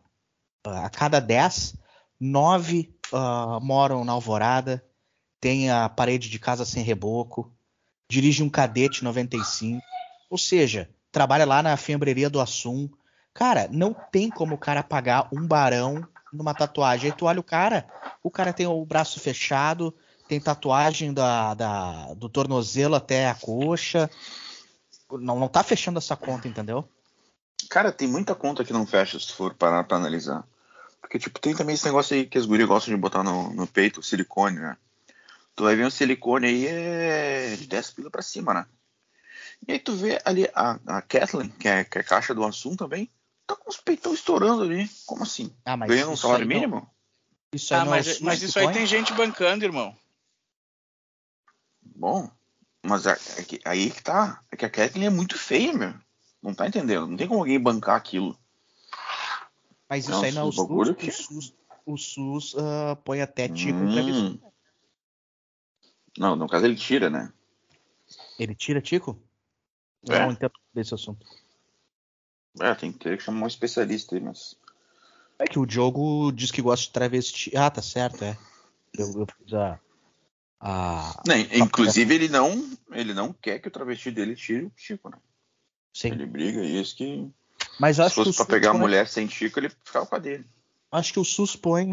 A 0.64 0.90
cada 0.90 1.20
10, 1.20 1.76
9 2.18 2.92
ah, 3.12 3.58
moram 3.60 4.04
na 4.04 4.12
Alvorada, 4.12 4.84
tem 5.40 5.70
a 5.70 5.88
parede 5.88 6.28
de 6.28 6.38
casa 6.38 6.64
sem 6.64 6.82
reboco, 6.82 7.52
dirige 8.10 8.42
um 8.42 8.50
cadete 8.50 9.02
95, 9.04 9.80
ou 10.28 10.36
seja, 10.38 10.88
trabalha 11.10 11.44
lá 11.44 11.62
na 11.62 11.76
fiambreria 11.76 12.28
do 12.28 12.40
Assum. 12.40 12.88
Cara, 13.32 13.68
não 13.70 13.94
tem 13.94 14.30
como 14.30 14.54
o 14.54 14.58
cara 14.58 14.82
pagar 14.82 15.28
um 15.32 15.46
barão 15.46 16.06
numa 16.32 16.54
tatuagem. 16.54 17.10
Aí 17.10 17.16
tu 17.16 17.26
olha 17.26 17.40
o 17.40 17.44
cara, 17.44 17.88
o 18.22 18.30
cara 18.30 18.52
tem 18.52 18.66
o 18.66 18.84
braço 18.84 19.18
fechado, 19.20 19.94
tem 20.28 20.40
tatuagem 20.40 21.12
da, 21.12 21.54
da- 21.54 22.14
do 22.14 22.28
tornozelo 22.28 22.94
até 22.94 23.28
a 23.28 23.34
coxa. 23.34 24.10
Não, 25.10 25.38
não 25.38 25.48
tá 25.48 25.62
fechando 25.62 25.98
essa 25.98 26.16
conta, 26.16 26.46
entendeu? 26.46 26.88
Cara, 27.68 27.92
tem 27.92 28.08
muita 28.08 28.34
conta 28.34 28.64
que 28.64 28.72
não 28.72 28.86
fecha 28.86 29.18
se 29.18 29.28
tu 29.28 29.34
for 29.34 29.54
parar 29.54 29.84
pra 29.84 29.96
analisar. 29.96 30.44
Porque, 31.10 31.18
tipo, 31.18 31.40
tem 31.40 31.56
também 31.56 31.74
esse 31.74 31.84
negócio 31.84 32.14
aí 32.14 32.24
que 32.24 32.38
as 32.38 32.46
gurias 32.46 32.68
gostam 32.68 32.94
de 32.94 33.00
botar 33.00 33.24
no, 33.24 33.52
no 33.52 33.66
peito, 33.66 34.00
silicone, 34.00 34.60
né? 34.60 34.76
Tu 35.56 35.64
vai 35.64 35.74
ver 35.74 35.84
um 35.84 35.90
silicone 35.90 36.46
aí 36.46 36.66
é 36.68 37.56
de 37.56 37.66
10 37.66 37.90
pila 37.90 38.08
pra 38.08 38.22
cima, 38.22 38.54
né? 38.54 38.64
E 39.66 39.72
aí 39.72 39.80
tu 39.80 39.92
vê 39.96 40.22
ali 40.24 40.48
a, 40.54 40.78
a 40.86 41.02
Kathleen, 41.02 41.48
que 41.48 41.66
é, 41.66 41.82
que 41.82 41.98
é 41.98 42.04
caixa 42.04 42.32
do 42.32 42.44
Assum 42.44 42.76
também, 42.76 43.10
tá 43.44 43.56
com 43.56 43.68
os 43.68 43.76
peitão 43.76 44.14
estourando 44.14 44.62
ali. 44.62 44.88
Como 45.04 45.24
assim? 45.24 45.52
Ah, 45.64 45.76
mas 45.76 45.88
Ganhando 45.88 46.12
um 46.12 46.16
salário 46.16 46.44
aí 46.44 46.48
não- 46.48 46.54
mínimo? 46.54 46.88
Isso 47.52 47.74
aí 47.74 47.80
Ah, 47.80 47.84
não 47.84 47.92
é 47.92 47.96
mas, 47.96 48.20
mas 48.20 48.42
isso 48.42 48.56
aí 48.60 48.72
tem 48.72 48.86
gente 48.86 49.12
bancando, 49.12 49.64
irmão. 49.64 49.92
Bom, 51.82 52.30
mas 52.84 53.04
é, 53.06 53.18
é 53.36 53.42
que- 53.42 53.60
aí 53.64 53.90
que 53.90 54.00
tá. 54.00 54.40
É 54.48 54.56
que 54.56 54.64
a 54.64 54.70
Kathleen 54.70 55.08
é 55.08 55.10
muito 55.10 55.36
feia, 55.36 55.72
meu. 55.72 55.92
Não 56.40 56.54
tá 56.54 56.68
entendendo. 56.68 57.08
Não 57.08 57.16
tem 57.16 57.26
como 57.26 57.40
alguém 57.40 57.58
bancar 57.58 57.96
aquilo. 57.96 58.38
Mas 59.90 60.04
isso 60.04 60.12
Não, 60.12 60.22
aí 60.22 60.32
não 60.32 60.42
é 60.42 60.44
o 60.44 60.52
bagulho 60.52 60.94
SUS. 60.94 60.96
que- 60.96 61.08
O 61.08 61.12
SUS, 61.12 61.54
o 61.84 61.96
SUS 61.96 62.54
ah, 62.56 62.96
põe 63.04 63.20
até 63.20 63.48
tico 63.48 63.76
em 63.82 63.92
previsão. 63.92 64.26
Hum. 64.34 64.40
Não, 66.16 66.36
no 66.36 66.48
caso 66.48 66.64
ele 66.64 66.76
tira, 66.76 67.10
né? 67.10 67.32
Ele 68.38 68.54
tira 68.54 68.80
tico? 68.80 69.20
Eu 70.08 70.14
É. 70.14 70.24
não 70.24 70.32
entendo 70.32 70.52
desse 70.72 70.94
assunto. 70.94 71.26
É, 72.60 72.74
tem 72.74 72.92
que 72.92 72.98
ter 72.98 73.16
que 73.18 73.22
chamar 73.24 73.44
um 73.44 73.48
especialista 73.48 74.14
aí, 74.14 74.20
mas. 74.20 74.54
É 75.38 75.44
que 75.44 75.58
o 75.58 75.66
Diogo 75.66 76.30
diz 76.32 76.50
que 76.50 76.62
gosta 76.62 76.86
de 76.86 76.92
travesti. 76.92 77.56
Ah, 77.56 77.70
tá 77.70 77.80
certo, 77.82 78.22
é. 78.24 78.36
Eu, 78.96 79.06
eu 79.20 79.26
fiz 79.38 79.54
a. 79.54 79.80
a... 80.60 81.22
Nem, 81.26 81.48
inclusive, 81.58 82.12
ele 82.14 82.28
não, 82.28 82.70
ele 82.92 83.14
não 83.14 83.32
quer 83.32 83.58
que 83.60 83.68
o 83.68 83.70
travesti 83.70 84.10
dele 84.10 84.34
tire 84.36 84.66
o 84.66 84.72
Chico, 84.76 85.08
né? 85.08 85.18
Sim. 85.92 86.08
Ele 86.12 86.26
briga 86.26 86.62
isso 86.62 86.96
que. 86.96 87.30
Mas 87.80 87.98
eu 87.98 88.04
Se 88.04 88.06
acho 88.06 88.14
que, 88.14 88.20
o 88.20 88.24
fosse 88.26 88.36
pra 88.36 88.46
pegar 88.46 88.68
a 88.68 88.72
põe, 88.72 88.80
mulher 88.80 89.08
sem 89.08 89.26
Chico, 89.26 89.58
ele 89.58 89.70
ficava 89.70 90.04
com 90.04 90.14
a 90.14 90.18
dele. 90.18 90.44
acho 90.92 91.14
que 91.14 91.18
o 91.18 91.24
SUS 91.24 91.56
põe 91.56 91.88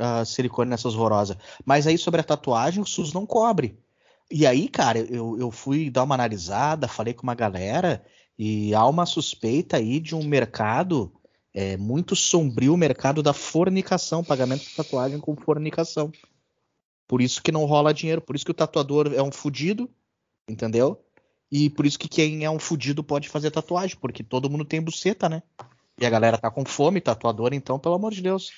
ah, 0.00 0.24
silicone 0.24 0.68
nessas 0.68 0.96
horrorosas. 0.96 1.36
Mas 1.64 1.86
aí 1.86 1.96
sobre 1.96 2.20
a 2.20 2.24
tatuagem, 2.24 2.82
o 2.82 2.86
SUS 2.86 3.12
não 3.12 3.24
cobre. 3.24 3.78
E 4.28 4.44
aí, 4.44 4.68
cara, 4.68 4.98
eu, 4.98 5.38
eu 5.38 5.50
fui 5.52 5.90
dar 5.90 6.02
uma 6.02 6.16
analisada, 6.16 6.88
falei 6.88 7.14
com 7.14 7.22
uma 7.22 7.36
galera, 7.36 8.04
e 8.36 8.74
há 8.74 8.84
uma 8.84 9.06
suspeita 9.06 9.76
aí 9.76 10.00
de 10.00 10.16
um 10.16 10.24
mercado 10.24 11.12
é, 11.54 11.76
muito 11.76 12.16
sombrio, 12.16 12.74
o 12.74 12.78
mercado 12.78 13.22
da 13.22 13.32
fornicação, 13.32 14.24
pagamento 14.24 14.64
de 14.64 14.74
tatuagem 14.74 15.20
com 15.20 15.36
fornicação. 15.36 16.10
Por 17.06 17.20
isso 17.20 17.40
que 17.40 17.52
não 17.52 17.64
rola 17.64 17.94
dinheiro, 17.94 18.22
por 18.22 18.34
isso 18.34 18.44
que 18.44 18.50
o 18.50 18.54
tatuador 18.54 19.12
é 19.14 19.22
um 19.22 19.30
fudido, 19.30 19.88
entendeu? 20.48 21.00
E 21.52 21.68
por 21.68 21.84
isso 21.84 21.98
que 21.98 22.08
quem 22.08 22.46
é 22.46 22.50
um 22.50 22.58
fudido 22.58 23.04
pode 23.04 23.28
fazer 23.28 23.50
tatuagem, 23.50 23.98
porque 24.00 24.24
todo 24.24 24.48
mundo 24.48 24.64
tem 24.64 24.80
buceta, 24.80 25.28
né? 25.28 25.42
E 26.00 26.06
a 26.06 26.10
galera 26.10 26.38
tá 26.38 26.50
com 26.50 26.64
fome, 26.64 26.98
tatuador, 26.98 27.52
então, 27.52 27.78
pelo 27.78 27.94
amor 27.94 28.10
de 28.10 28.22
Deus. 28.22 28.50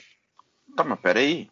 Tá, 0.77 0.85
mas 0.85 1.01
pera 1.01 1.19
aí. 1.19 1.51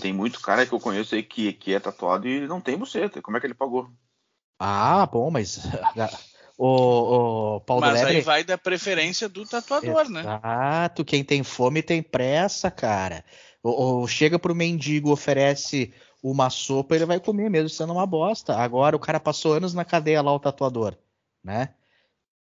Tem 0.00 0.12
muito 0.12 0.40
cara 0.40 0.64
que 0.64 0.72
eu 0.72 0.78
conheço 0.78 1.16
aí 1.16 1.24
que, 1.24 1.52
que 1.54 1.74
é 1.74 1.80
tatuado 1.80 2.28
e 2.28 2.46
não 2.46 2.60
tem 2.60 2.78
buceta. 2.78 3.20
Como 3.20 3.36
é 3.36 3.40
que 3.40 3.46
ele 3.48 3.54
pagou? 3.54 3.90
Ah, 4.60 5.04
bom, 5.06 5.28
mas. 5.28 5.58
O, 6.56 7.56
o 7.56 7.60
Paulo 7.60 7.82
Mas 7.82 8.00
Lebre. 8.00 8.16
aí 8.16 8.22
vai 8.22 8.42
da 8.42 8.56
preferência 8.56 9.28
do 9.28 9.44
tatuador, 9.44 10.08
né? 10.08 10.20
Exato, 10.20 11.04
quem 11.04 11.22
tem 11.22 11.42
fome 11.42 11.82
tem 11.82 12.02
pressa, 12.02 12.70
cara. 12.70 13.22
Ou, 13.62 13.74
ou 13.74 14.08
chega 14.08 14.38
pro 14.38 14.54
mendigo, 14.54 15.10
oferece 15.10 15.92
uma 16.22 16.50
sopa, 16.50 16.94
ele 16.94 17.04
vai 17.06 17.20
comer 17.20 17.48
mesmo 17.50 17.68
sendo 17.68 17.92
uma 17.92 18.06
bosta. 18.06 18.56
Agora 18.56 18.96
o 18.96 19.00
cara 19.00 19.20
passou 19.20 19.52
anos 19.54 19.74
na 19.74 19.84
cadeia 19.84 20.22
lá, 20.22 20.32
o 20.32 20.40
tatuador, 20.40 20.96
né? 21.42 21.74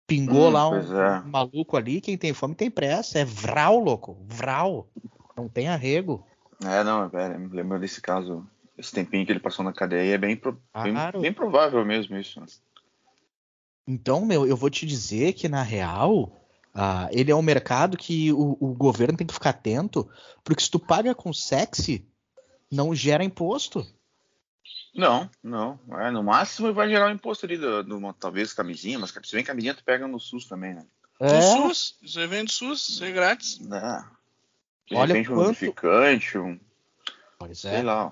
Pingou 0.06 0.50
Hum, 0.50 0.51
lá 0.51 0.70
um, 0.70 0.75
é. 1.00 1.20
um 1.22 1.30
maluco 1.30 1.77
ali, 1.77 2.01
quem 2.01 2.18
tem 2.18 2.34
fome 2.34 2.56
tem 2.56 2.70
pressa. 2.70 3.20
É 3.20 3.25
vral, 3.25 3.80
louco, 3.80 4.18
vral. 4.27 4.88
Não 5.36 5.48
tem 5.48 5.68
arrego. 5.70 6.25
É, 6.63 6.84
não, 6.84 7.10
velho, 7.10 7.39
me 7.39 7.48
lembro 7.56 7.80
desse 7.80 8.01
caso, 8.01 8.46
esse 8.77 8.92
tempinho 8.92 9.25
que 9.25 9.32
ele 9.32 9.39
passou 9.39 9.63
na 9.65 9.74
cadeia, 9.74 10.13
é 10.15 10.18
bem, 10.18 10.36
pro- 10.36 10.62
bem, 10.84 10.94
Claro. 10.94 11.22
bem 11.22 11.34
provável 11.34 11.84
mesmo 11.86 12.18
isso. 12.18 12.39
né? 12.39 12.46
Então, 13.88 14.25
meu, 14.25 14.46
eu 14.46 14.56
vou 14.56 14.70
te 14.70 14.86
dizer 14.86 15.34
que, 15.34 15.50
na 15.50 15.62
real, 15.62 16.32
ah, 16.74 17.10
ele 17.12 17.32
é 17.32 17.36
um 17.36 17.42
mercado 17.42 17.98
que 17.98 18.32
o, 18.32 18.58
o 18.60 18.74
governo 18.74 19.18
tem 19.18 19.27
que 19.27 19.34
ficar 19.34 19.50
atento, 19.50 20.10
porque 20.44 20.63
se 20.63 20.72
tu 20.72 20.80
paga 20.80 21.13
com 21.13 21.34
sexy, 21.34 22.06
não 22.74 22.94
gera 22.96 23.24
imposto. 23.24 23.86
Não, 24.96 25.30
não. 25.42 25.80
É, 26.00 26.12
no 26.12 26.24
máximo 26.24 26.74
vai 26.74 26.88
gerar 26.89 27.08
um 27.10 27.13
imposto 27.15 27.46
ali, 27.46 27.58
do, 27.58 27.84
do- 27.84 27.98
uma, 27.98 28.13
talvez 28.13 28.53
camisinha, 28.53 29.00
mas 29.00 29.12
se 29.12 29.36
bem 29.36 29.44
camisinha 29.44 29.74
tu 29.74 29.84
pega 29.84 30.08
no 30.08 30.20
SUS 30.20 30.46
também, 30.46 30.74
né? 30.75 30.86
Do 31.20 31.25
É, 31.25 31.42
SUS, 31.42 31.98
isso 32.01 32.20
aí 32.20 32.27
vem 32.27 32.44
do 32.46 32.51
SUS, 32.51 32.89
isso 32.89 33.03
aí 33.03 33.10
é 33.12 33.13
grátis. 33.13 33.60
É. 33.62 34.03
De 34.88 34.96
Olha 34.96 35.08
repente 35.13 35.32
um 35.32 35.36
quanto- 35.36 35.46
lubrificante, 35.48 36.38
um, 36.38 36.60
pois 37.39 37.60
sei 37.60 37.75
é. 37.77 37.84
lá. 37.84 38.12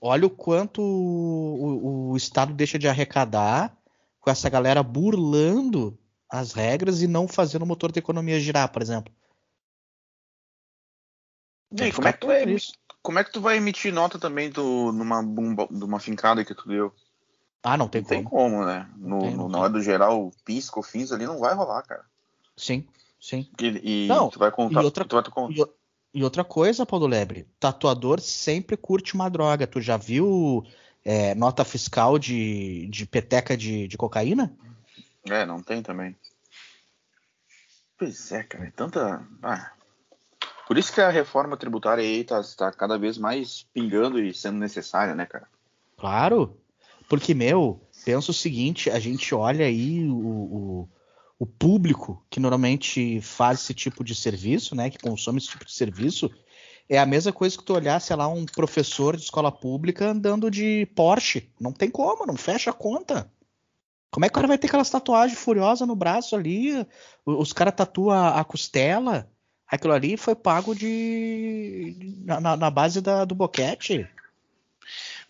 Olha 0.00 0.26
o 0.26 0.30
quanto 0.30 0.80
o, 0.82 2.10
o- 2.10 2.16
Estado 2.16 2.52
deixa 2.54 2.78
de 2.78 2.88
arrecadar 2.88 3.76
com 4.20 4.30
essa 4.30 4.48
galera 4.48 4.82
burlando 4.82 5.98
as 6.30 6.52
regras 6.52 7.02
e 7.02 7.06
não 7.06 7.28
fazendo 7.28 7.62
o 7.62 7.66
motor 7.66 7.92
da 7.92 7.98
economia 7.98 8.40
girar, 8.40 8.70
por 8.72 8.80
exemplo. 8.80 9.12
E 11.78 11.82
aí, 11.84 11.92
como 11.92 12.06
é 12.08 12.12
que 12.12 12.18
tu 12.20 12.30
atento 12.30 12.48
nisso. 12.50 12.72
Como 13.02 13.18
é 13.18 13.24
que 13.24 13.32
tu 13.32 13.40
vai 13.40 13.56
emitir 13.56 13.92
nota 13.92 14.18
também 14.18 14.50
do, 14.50 14.92
numa, 14.92 15.20
uma 15.20 16.00
fincada 16.00 16.44
que 16.44 16.54
tu 16.54 16.68
deu? 16.68 16.92
Ah, 17.62 17.76
não 17.76 17.88
tem 17.88 18.00
não 18.02 18.08
tem 18.08 18.24
como. 18.24 18.50
como, 18.50 18.64
né? 18.66 18.88
No, 18.96 19.20
Tem, 19.20 19.36
no- 19.36 19.48
na 19.48 19.58
hora 19.58 19.70
do 19.70 19.80
geral, 19.82 20.32
PIS, 20.44 20.68
COFINS 20.70 21.12
ali 21.12 21.26
não 21.26 21.38
vai 21.38 21.54
rolar, 21.54 21.82
cara. 21.82 22.04
Sim, 22.56 22.86
sim. 23.20 23.48
E, 23.60 24.06
e 24.06 24.08
Não, 24.08 24.28
tu 24.28 24.38
vai 24.38 24.50
contar. 24.50 24.80
e 24.80 24.84
outra- 24.84 25.04
tu 25.04 25.14
vai 25.16 25.24
con- 25.24 25.50
E, 25.50 25.62
o- 25.62 25.72
E 26.14 26.22
outra 26.22 26.44
coisa, 26.44 26.84
Paulo 26.84 27.06
Lebre, 27.06 27.46
tatuador 27.58 28.20
sempre 28.20 28.76
curte 28.76 29.14
uma 29.14 29.30
droga. 29.30 29.66
Tu 29.66 29.80
já 29.80 29.96
viu 29.96 30.62
é, 31.04 31.34
nota 31.34 31.64
fiscal 31.64 32.18
de, 32.18 32.86
de 32.88 33.06
peteca 33.06 33.56
de, 33.56 33.88
de 33.88 33.96
cocaína? 33.96 34.54
É, 35.24 35.46
não 35.46 35.62
tem 35.62 35.82
também. 35.82 36.14
Pois 37.98 38.30
é, 38.32 38.42
cara, 38.42 38.66
é 38.66 38.70
tanta. 38.72 39.26
Ah. 39.42 39.72
Por 40.66 40.78
isso 40.78 40.92
que 40.92 41.00
a 41.00 41.10
reforma 41.10 41.56
tributária 41.56 42.02
aí 42.02 42.24
tá, 42.24 42.40
tá 42.56 42.72
cada 42.72 42.98
vez 42.98 43.18
mais 43.18 43.66
pingando 43.74 44.18
e 44.20 44.32
sendo 44.32 44.58
necessária, 44.58 45.14
né, 45.14 45.26
cara? 45.26 45.46
Claro, 45.96 46.56
porque, 47.08 47.34
meu, 47.34 47.80
pensa 48.04 48.30
o 48.30 48.34
seguinte, 48.34 48.90
a 48.90 48.98
gente 48.98 49.34
olha 49.34 49.66
aí 49.66 50.08
o, 50.08 50.16
o, 50.16 50.88
o 51.38 51.46
público 51.46 52.24
que 52.30 52.40
normalmente 52.40 53.20
faz 53.20 53.60
esse 53.60 53.74
tipo 53.74 54.02
de 54.02 54.14
serviço, 54.14 54.74
né, 54.74 54.88
que 54.88 54.98
consome 54.98 55.38
esse 55.38 55.48
tipo 55.48 55.64
de 55.64 55.72
serviço, 55.72 56.30
é 56.88 56.98
a 56.98 57.06
mesma 57.06 57.32
coisa 57.32 57.56
que 57.56 57.64
tu 57.64 57.74
olhar, 57.74 58.00
sei 58.00 58.16
lá, 58.16 58.28
um 58.28 58.44
professor 58.44 59.16
de 59.16 59.22
escola 59.22 59.52
pública 59.52 60.10
andando 60.10 60.50
de 60.50 60.86
Porsche. 60.94 61.50
Não 61.60 61.72
tem 61.72 61.90
como, 61.90 62.26
não 62.26 62.36
fecha 62.36 62.70
a 62.70 62.74
conta. 62.74 63.30
Como 64.10 64.26
é 64.26 64.28
que 64.28 64.32
o 64.32 64.34
cara 64.34 64.48
vai 64.48 64.58
ter 64.58 64.66
aquelas 64.66 64.90
tatuagens 64.90 65.38
furiosas 65.38 65.88
no 65.88 65.96
braço 65.96 66.36
ali? 66.36 66.86
Os 67.24 67.52
caras 67.52 67.74
tatuam 67.74 68.28
a 68.28 68.44
costela. 68.44 69.30
Aquilo 69.72 69.94
ali 69.94 70.18
foi 70.18 70.34
pago 70.34 70.74
de 70.74 71.96
na, 72.26 72.58
na 72.58 72.70
base 72.70 73.00
da, 73.00 73.24
do 73.24 73.34
boquete. 73.34 74.06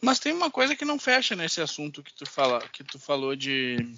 Mas 0.01 0.19
tem 0.19 0.33
uma 0.33 0.51
coisa 0.51 0.75
que 0.75 0.85
não 0.85 0.99
fecha 0.99 1.37
nesse 1.37 1.61
assunto 1.61 2.03
que 2.03 2.13
tu, 2.13 2.29
fala, 2.29 2.61
que 2.73 2.83
tu 2.83 2.99
falou 2.99 3.37
de, 3.37 3.95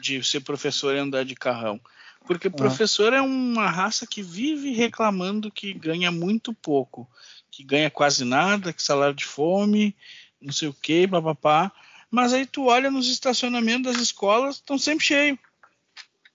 de 0.00 0.22
ser 0.22 0.38
professor 0.38 0.94
e 0.94 1.00
andar 1.00 1.24
de 1.24 1.34
carrão. 1.34 1.80
Porque 2.24 2.46
ah. 2.46 2.50
professor 2.52 3.12
é 3.12 3.20
uma 3.20 3.68
raça 3.68 4.06
que 4.06 4.22
vive 4.22 4.70
reclamando 4.70 5.50
que 5.50 5.74
ganha 5.74 6.12
muito 6.12 6.54
pouco, 6.54 7.10
que 7.50 7.64
ganha 7.64 7.90
quase 7.90 8.24
nada, 8.24 8.72
que 8.72 8.80
salário 8.80 9.16
de 9.16 9.24
fome, 9.24 9.96
não 10.40 10.52
sei 10.52 10.68
o 10.68 10.72
que, 10.72 11.08
papapá. 11.08 11.72
Mas 12.08 12.32
aí 12.32 12.46
tu 12.46 12.66
olha 12.66 12.88
nos 12.88 13.10
estacionamentos 13.10 13.92
das 13.92 14.00
escolas, 14.00 14.56
estão 14.56 14.78
sempre 14.78 15.04
cheios. 15.04 15.38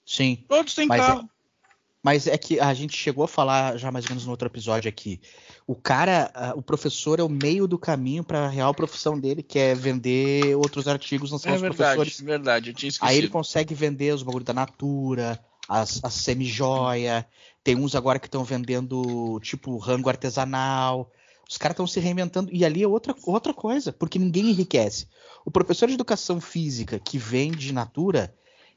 Sim. 0.05 0.43
Todos 0.49 0.73
têm 0.73 0.89
carro. 0.89 1.29
É, 1.99 2.03
mas 2.03 2.27
é 2.27 2.37
que 2.37 2.59
a 2.59 2.73
gente 2.73 2.95
chegou 2.95 3.23
a 3.23 3.27
falar 3.27 3.77
já 3.77 3.91
mais 3.91 4.05
ou 4.05 4.11
menos 4.11 4.25
no 4.25 4.31
outro 4.31 4.47
episódio 4.47 4.89
aqui. 4.89 5.19
O 5.67 5.75
cara, 5.75 6.31
o 6.55 6.61
professor 6.61 7.19
é 7.19 7.23
o 7.23 7.29
meio 7.29 7.67
do 7.67 7.77
caminho 7.77 8.23
para 8.23 8.45
a 8.45 8.49
real 8.49 8.73
profissão 8.73 9.19
dele, 9.19 9.43
que 9.43 9.59
é 9.59 9.75
vender 9.75 10.55
outros 10.55 10.87
artigos, 10.87 11.31
não 11.31 11.37
são 11.37 11.51
é 11.51 11.55
os 11.55 11.61
verdade, 11.61 11.95
professores. 11.95 12.21
verdade, 12.21 12.69
eu 12.69 12.73
tinha 12.73 12.89
esquecido. 12.89 13.09
Aí 13.09 13.17
ele 13.17 13.27
consegue 13.27 13.73
vender 13.73 14.13
os 14.13 14.23
bagulhos 14.23 14.45
da 14.45 14.53
Natura, 14.53 15.39
as, 15.67 15.99
as 16.03 16.13
semi-joia. 16.13 17.25
Tem 17.63 17.75
uns 17.75 17.93
agora 17.93 18.17
que 18.17 18.27
estão 18.27 18.43
vendendo 18.43 19.39
tipo 19.41 19.77
rango 19.77 20.09
artesanal. 20.09 21.11
Os 21.47 21.57
caras 21.57 21.73
estão 21.73 21.87
se 21.87 21.99
reinventando. 21.99 22.49
E 22.51 22.65
ali 22.65 22.81
é 22.81 22.87
outra, 22.87 23.13
outra 23.23 23.53
coisa, 23.53 23.91
porque 23.91 24.17
ninguém 24.17 24.49
enriquece. 24.49 25.07
O 25.45 25.51
professor 25.51 25.87
de 25.87 25.93
educação 25.93 26.39
física 26.41 26.99
que 26.99 27.17
vende 27.17 27.73
Natura, 27.73 28.33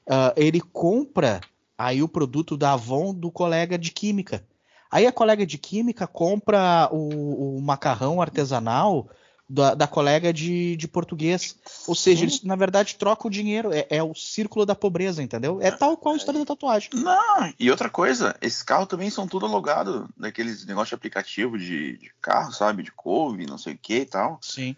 uh, 0.07 0.33
ele 0.37 0.61
compra 0.61 1.41
aí 1.77 2.03
o 2.03 2.09
produto 2.09 2.57
da 2.57 2.73
Avon 2.73 3.15
do 3.15 3.31
colega 3.31 3.79
de 3.79 3.91
química. 3.91 4.45
Aí 4.91 5.07
a 5.07 5.13
colega 5.13 5.47
de 5.47 5.57
química 5.57 6.07
compra 6.07 6.89
o, 6.93 7.57
o 7.57 7.63
macarrão 7.63 8.21
artesanal 8.21 9.09
da, 9.49 9.75
da 9.75 9.87
colega 9.87 10.33
de, 10.33 10.77
de, 10.77 10.89
português. 10.89 11.57
Ou 11.87 11.95
seja, 11.95 12.25
eles 12.25 12.43
na 12.43 12.57
verdade 12.57 12.97
trocam 12.97 13.29
o 13.29 13.31
dinheiro. 13.31 13.73
É, 13.73 13.87
é, 13.91 14.03
o 14.03 14.15
círculo 14.15 14.65
da 14.65 14.75
pobreza, 14.75 15.23
entendeu? 15.23 15.61
É 15.61 15.71
tal 15.71 15.97
qual 15.97 16.15
a 16.15 16.17
história 16.17 16.41
da 16.41 16.47
tatuagem. 16.47 16.91
Não, 16.95 17.53
e 17.59 17.71
outra 17.71 17.91
coisa, 17.91 18.37
esses 18.41 18.63
carros 18.63 18.89
também 18.89 19.11
são 19.11 19.27
tudo 19.27 19.45
alugados 19.45 20.07
daqueles 20.17 20.65
negócios 20.65 20.91
de 20.91 20.95
aplicativo 20.95 21.59
de, 21.59 21.99
de 21.99 22.13
carro, 22.21 22.53
sabe? 22.53 22.83
De 22.83 22.93
couve, 22.93 23.47
não 23.47 23.59
sei 23.59 23.75
o 23.75 23.79
que 23.79 24.01
e 24.01 24.07
tal. 24.07 24.39
Sim. 24.41 24.75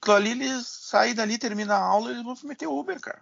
Aquilo 0.00 0.16
ali, 0.16 0.30
eles 0.30 0.66
saem 0.66 1.14
dali, 1.14 1.38
termina 1.38 1.74
a 1.74 1.84
aula, 1.84 2.10
eles 2.10 2.22
vão 2.22 2.36
meter 2.44 2.66
Uber, 2.66 3.00
cara. 3.00 3.20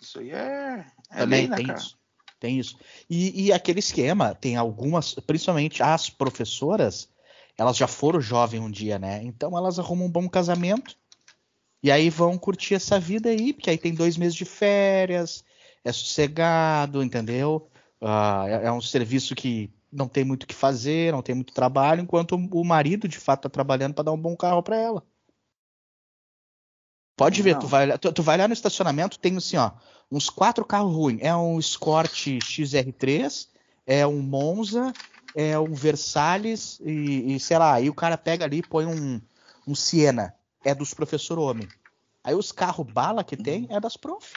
Isso 0.00 0.18
aí 0.18 0.30
é, 0.30 0.84
é 1.10 1.18
também 1.18 1.40
lei, 1.40 1.48
né, 1.48 1.56
tem 1.56 1.66
cara? 1.66 1.78
Isso. 1.78 2.01
Tem 2.42 2.58
isso. 2.58 2.76
E, 3.08 3.44
e, 3.46 3.52
aquele 3.52 3.78
esquema, 3.78 4.34
tem 4.34 4.56
algumas, 4.56 5.14
principalmente 5.14 5.80
as 5.80 6.10
professoras, 6.10 7.08
elas 7.56 7.76
já 7.76 7.86
foram 7.86 8.20
jovens 8.20 8.58
um 8.58 8.68
dia, 8.68 8.98
né? 8.98 9.22
Então 9.22 9.56
elas 9.56 9.78
arrumam 9.78 10.08
um 10.08 10.10
bom 10.10 10.28
casamento 10.28 10.96
e 11.80 11.88
aí 11.88 12.10
vão 12.10 12.36
curtir 12.36 12.74
essa 12.74 12.98
vida 12.98 13.28
aí, 13.28 13.52
porque 13.52 13.70
aí 13.70 13.78
tem 13.78 13.94
dois 13.94 14.16
meses 14.16 14.34
de 14.34 14.44
férias, 14.44 15.44
é 15.84 15.92
sossegado, 15.92 17.00
entendeu? 17.04 17.70
Uh, 18.00 18.48
é, 18.48 18.66
é, 18.66 18.72
um 18.72 18.80
serviço 18.80 19.36
que 19.36 19.70
não 19.92 20.08
tem 20.08 20.24
muito 20.24 20.42
o 20.42 20.46
que 20.48 20.54
fazer, 20.54 21.12
não 21.12 21.22
tem 21.22 21.36
muito 21.36 21.54
trabalho, 21.54 22.02
enquanto 22.02 22.32
o 22.34 22.64
marido 22.64 23.06
de 23.06 23.20
fato 23.20 23.46
está 23.46 23.50
trabalhando 23.50 23.94
para 23.94 24.02
dar 24.02 24.12
um 24.12 24.20
bom 24.20 24.34
carro 24.34 24.64
para 24.64 24.76
ela. 24.76 25.06
Pode 27.22 27.42
ver, 27.42 27.58
tu 27.58 27.66
vai, 27.66 27.98
tu, 27.98 28.12
tu 28.12 28.22
vai 28.22 28.36
lá 28.36 28.48
no 28.48 28.54
estacionamento, 28.54 29.18
tem 29.18 29.36
assim, 29.36 29.56
ó, 29.56 29.70
uns 30.10 30.28
quatro 30.28 30.64
carros 30.64 30.92
ruins. 30.92 31.20
É 31.22 31.34
um 31.34 31.58
Escort 31.58 32.12
XR3, 32.12 33.48
é 33.86 34.06
um 34.06 34.20
Monza, 34.20 34.92
é 35.34 35.58
um 35.58 35.72
Versalhes 35.72 36.80
e, 36.80 37.34
e, 37.34 37.40
sei 37.40 37.58
lá, 37.58 37.74
aí 37.74 37.88
o 37.88 37.94
cara 37.94 38.18
pega 38.18 38.44
ali 38.44 38.58
e 38.58 38.66
põe 38.66 38.86
um, 38.86 39.20
um 39.66 39.74
Siena. 39.74 40.34
É 40.64 40.74
dos 40.74 40.94
professor 40.94 41.38
homem. 41.38 41.68
Aí 42.24 42.34
os 42.34 42.52
carros 42.52 42.86
bala 42.86 43.24
que 43.24 43.36
tem 43.36 43.66
é 43.70 43.80
das 43.80 43.96
prof. 43.96 44.32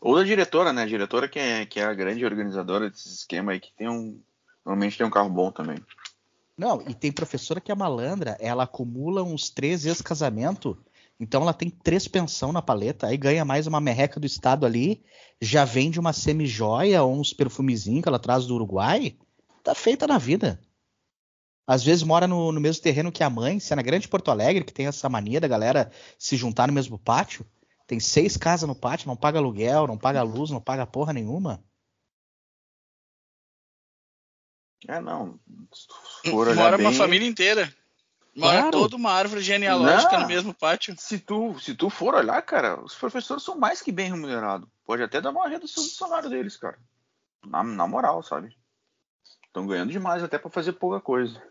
Ou 0.00 0.16
da 0.16 0.22
diretora, 0.22 0.72
né? 0.72 0.82
A 0.82 0.86
diretora 0.86 1.28
que 1.28 1.38
é, 1.38 1.66
que 1.66 1.80
é 1.80 1.84
a 1.84 1.94
grande 1.94 2.24
organizadora 2.24 2.90
desse 2.90 3.08
esquema 3.08 3.52
aí, 3.52 3.60
que 3.60 3.72
tem 3.72 3.88
um. 3.88 4.20
Normalmente 4.64 4.98
tem 4.98 5.06
um 5.06 5.10
carro 5.10 5.30
bom 5.30 5.50
também. 5.50 5.78
Não, 6.56 6.80
e 6.88 6.94
tem 6.94 7.12
professora 7.12 7.60
que 7.60 7.70
é 7.70 7.74
malandra, 7.74 8.36
ela 8.40 8.62
acumula 8.62 9.22
uns 9.22 9.50
três 9.50 9.84
ex-casamento, 9.84 10.78
então 11.20 11.42
ela 11.42 11.52
tem 11.52 11.68
três 11.68 12.08
pensão 12.08 12.50
na 12.50 12.62
paleta, 12.62 13.06
aí 13.06 13.16
ganha 13.16 13.44
mais 13.44 13.66
uma 13.66 13.80
merreca 13.80 14.18
do 14.18 14.26
estado 14.26 14.64
ali, 14.64 15.04
já 15.40 15.66
vende 15.66 16.00
uma 16.00 16.14
semi-joia 16.14 17.02
ou 17.02 17.14
uns 17.14 17.32
perfumezinhos 17.32 18.02
que 18.02 18.08
ela 18.08 18.18
traz 18.18 18.46
do 18.46 18.54
Uruguai, 18.54 19.18
tá 19.62 19.74
feita 19.74 20.06
na 20.06 20.16
vida. 20.16 20.58
Às 21.66 21.82
vezes 21.82 22.04
mora 22.04 22.26
no, 22.26 22.52
no 22.52 22.60
mesmo 22.60 22.82
terreno 22.82 23.12
que 23.12 23.24
a 23.24 23.28
mãe, 23.28 23.58
se 23.58 23.72
é 23.72 23.76
na 23.76 23.82
Grande 23.82 24.08
Porto 24.08 24.30
Alegre, 24.30 24.64
que 24.64 24.72
tem 24.72 24.86
essa 24.86 25.08
mania 25.08 25.40
da 25.40 25.48
galera 25.48 25.90
se 26.18 26.36
juntar 26.36 26.68
no 26.68 26.72
mesmo 26.72 26.98
pátio, 26.98 27.44
tem 27.86 28.00
seis 28.00 28.36
casas 28.36 28.68
no 28.68 28.74
pátio, 28.74 29.08
não 29.08 29.16
paga 29.16 29.38
aluguel, 29.38 29.86
não 29.86 29.98
paga 29.98 30.22
luz, 30.22 30.50
não 30.50 30.60
paga 30.60 30.86
porra 30.86 31.12
nenhuma. 31.12 31.62
É, 34.86 35.00
não. 35.00 35.38
Mora 36.26 36.76
bem... 36.76 36.86
uma 36.86 36.92
família 36.92 37.26
inteira. 37.26 37.72
Mora 38.34 38.58
claro. 38.58 38.70
toda 38.70 38.96
uma 38.96 39.12
árvore 39.12 39.40
genealógica 39.40 40.12
não, 40.12 40.20
no 40.20 40.28
mesmo 40.28 40.52
pátio. 40.52 40.94
Se 40.98 41.18
tu, 41.18 41.58
se 41.58 41.74
tu 41.74 41.88
for 41.88 42.14
olhar, 42.14 42.40
cara, 42.42 42.78
os 42.82 42.94
professores 42.94 43.42
são 43.42 43.58
mais 43.58 43.80
que 43.80 43.90
bem 43.90 44.10
remunerados. 44.10 44.68
Pode 44.84 45.02
até 45.02 45.20
dar 45.22 45.30
uma 45.30 45.48
redução 45.48 45.82
do 45.82 45.88
salário 45.88 46.28
deles, 46.28 46.56
cara. 46.56 46.78
Na, 47.44 47.62
na 47.62 47.86
moral, 47.86 48.22
sabe? 48.22 48.54
Estão 49.46 49.66
ganhando 49.66 49.90
demais 49.90 50.22
até 50.22 50.38
para 50.38 50.50
fazer 50.50 50.74
pouca 50.74 51.00
coisa. 51.00 51.42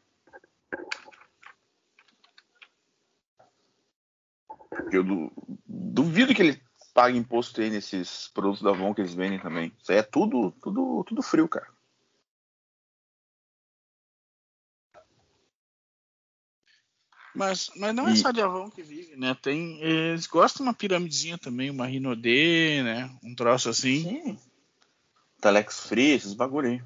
Eu 4.91 5.31
duvido 5.65 6.35
que 6.35 6.41
ele 6.41 6.61
pague 6.93 7.17
imposto 7.17 7.59
aí 7.61 7.71
nesses 7.71 8.27
produtos 8.27 8.61
da 8.61 8.69
Avon 8.69 8.93
que 8.93 9.01
eles 9.01 9.15
vendem 9.15 9.39
também. 9.39 9.75
Isso 9.81 9.91
aí 9.91 9.97
é 9.97 10.03
tudo, 10.03 10.51
tudo, 10.61 11.03
tudo 11.03 11.21
frio, 11.23 11.47
cara. 11.47 11.67
Mas, 17.35 17.69
mas 17.75 17.93
não 17.93 18.07
é 18.07 18.13
e... 18.13 18.17
só 18.17 18.31
de 18.31 18.41
Avon 18.41 18.69
que 18.69 18.81
vive, 18.81 19.15
né? 19.17 19.35
Tem, 19.41 19.79
eles 19.81 20.25
gostam 20.25 20.63
de 20.63 20.69
uma 20.69 20.73
piramidezinha 20.73 21.37
também, 21.37 21.69
uma 21.69 21.85
Rinodê, 21.85 22.81
né? 22.81 23.11
Um 23.23 23.35
troço 23.35 23.69
assim. 23.69 24.03
Sim. 24.03 24.39
Telex 25.41 25.81
Free, 25.81 26.11
esses 26.11 26.33
bagulho 26.33 26.69
aí. 26.69 26.81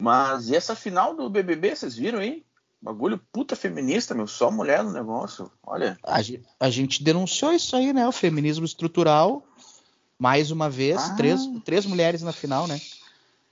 Mas 0.00 0.48
e 0.48 0.56
essa 0.56 0.76
final 0.76 1.14
do 1.14 1.28
BBB, 1.28 1.74
vocês 1.74 1.96
viram 1.96 2.20
aí? 2.20 2.44
Bagulho 2.80 3.20
puta 3.32 3.56
feminista, 3.56 4.14
meu. 4.14 4.26
Só 4.26 4.50
mulher 4.50 4.84
no 4.84 4.92
negócio. 4.92 5.50
Olha. 5.62 5.98
A, 6.04 6.18
a 6.60 6.70
gente 6.70 7.02
denunciou 7.02 7.52
isso 7.52 7.74
aí, 7.74 7.92
né? 7.92 8.06
O 8.06 8.12
feminismo 8.12 8.64
estrutural. 8.64 9.44
Mais 10.18 10.50
uma 10.50 10.70
vez, 10.70 10.96
ah. 10.96 11.14
três, 11.14 11.40
três 11.64 11.84
mulheres 11.84 12.22
na 12.22 12.32
final, 12.32 12.66
né? 12.66 12.80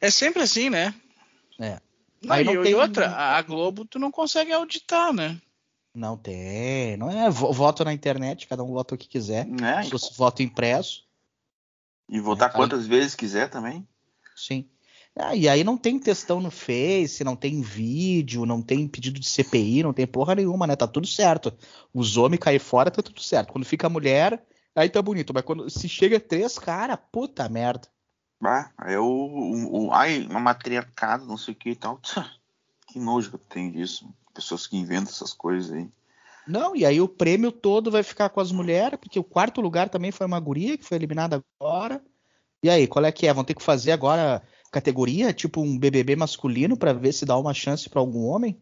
É 0.00 0.10
sempre 0.10 0.42
assim, 0.42 0.70
né? 0.70 0.94
É. 1.58 1.78
Não, 2.22 2.34
aí 2.34 2.44
não 2.44 2.54
e, 2.54 2.62
tem... 2.62 2.74
outra, 2.74 3.10
a 3.10 3.42
Globo 3.42 3.84
tu 3.84 3.98
não 3.98 4.10
consegue 4.10 4.50
auditar, 4.50 5.12
né? 5.12 5.38
Não 5.94 6.16
tem, 6.16 6.96
não 6.96 7.08
é 7.08 7.30
voto 7.30 7.84
na 7.84 7.92
internet, 7.92 8.48
cada 8.48 8.64
um 8.64 8.72
vota 8.72 8.96
o 8.96 8.98
que 8.98 9.06
quiser. 9.06 9.46
É, 9.62 9.84
Se 9.84 9.90
fosse 9.90 10.16
voto 10.16 10.42
impresso. 10.42 11.04
E 12.08 12.18
votar 12.18 12.50
é, 12.50 12.52
quantas 12.52 12.80
aí... 12.80 12.88
vezes 12.88 13.14
quiser 13.14 13.48
também. 13.48 13.86
Sim. 14.34 14.68
Ah, 15.16 15.36
e 15.36 15.48
aí 15.48 15.62
não 15.62 15.78
tem 15.78 15.96
textão 16.00 16.40
no 16.40 16.50
Face, 16.50 17.22
não 17.22 17.36
tem 17.36 17.60
vídeo, 17.60 18.44
não 18.44 18.60
tem 18.60 18.88
pedido 18.88 19.20
de 19.20 19.28
CPI, 19.28 19.84
não 19.84 19.92
tem 19.92 20.04
porra 20.08 20.34
nenhuma, 20.34 20.66
né? 20.66 20.74
Tá 20.74 20.88
tudo 20.88 21.06
certo. 21.06 21.56
Os 21.92 22.16
homens 22.16 22.40
caem 22.40 22.58
fora, 22.58 22.90
tá 22.90 23.00
tudo 23.00 23.22
certo. 23.22 23.52
Quando 23.52 23.64
fica 23.64 23.86
a 23.86 23.90
mulher, 23.90 24.44
aí 24.74 24.88
tá 24.88 25.00
bonito. 25.00 25.32
Mas 25.32 25.44
quando 25.44 25.70
se 25.70 25.88
chega 25.88 26.18
três, 26.18 26.58
cara, 26.58 26.96
puta 26.96 27.48
merda. 27.48 27.86
Ah, 28.42 28.72
é 28.86 28.98
o, 28.98 29.04
o, 29.04 29.86
o. 29.86 29.92
Ai, 29.92 30.26
uma 30.26 30.40
matriarcado, 30.40 31.24
não 31.24 31.36
sei 31.36 31.54
o 31.54 31.56
que 31.56 31.70
e 31.70 31.76
tal. 31.76 32.00
Que 32.88 32.98
nojo 32.98 33.30
que 33.30 33.36
eu 33.36 33.40
tenho 33.40 33.72
disso. 33.72 34.12
Pessoas 34.34 34.66
que 34.66 34.76
inventam 34.76 35.12
essas 35.12 35.32
coisas 35.32 35.72
aí. 35.72 35.88
Não, 36.46 36.76
e 36.76 36.84
aí 36.84 37.00
o 37.00 37.08
prêmio 37.08 37.50
todo 37.50 37.90
vai 37.90 38.02
ficar 38.02 38.28
com 38.28 38.40
as 38.40 38.52
mulheres, 38.52 38.98
porque 38.98 39.18
o 39.18 39.24
quarto 39.24 39.60
lugar 39.60 39.88
também 39.88 40.10
foi 40.10 40.26
uma 40.26 40.40
guria 40.40 40.76
que 40.76 40.84
foi 40.84 40.96
eliminada 40.98 41.42
agora. 41.58 42.04
E 42.62 42.68
aí, 42.68 42.86
qual 42.86 43.04
é 43.04 43.12
que 43.12 43.26
é? 43.26 43.32
Vão 43.32 43.44
ter 43.44 43.54
que 43.54 43.62
fazer 43.62 43.92
agora 43.92 44.42
categoria, 44.70 45.32
tipo 45.32 45.62
um 45.62 45.78
BBB 45.78 46.16
masculino, 46.16 46.76
para 46.76 46.92
ver 46.92 47.12
se 47.12 47.24
dá 47.24 47.36
uma 47.38 47.54
chance 47.54 47.88
para 47.88 48.00
algum 48.00 48.26
homem? 48.26 48.60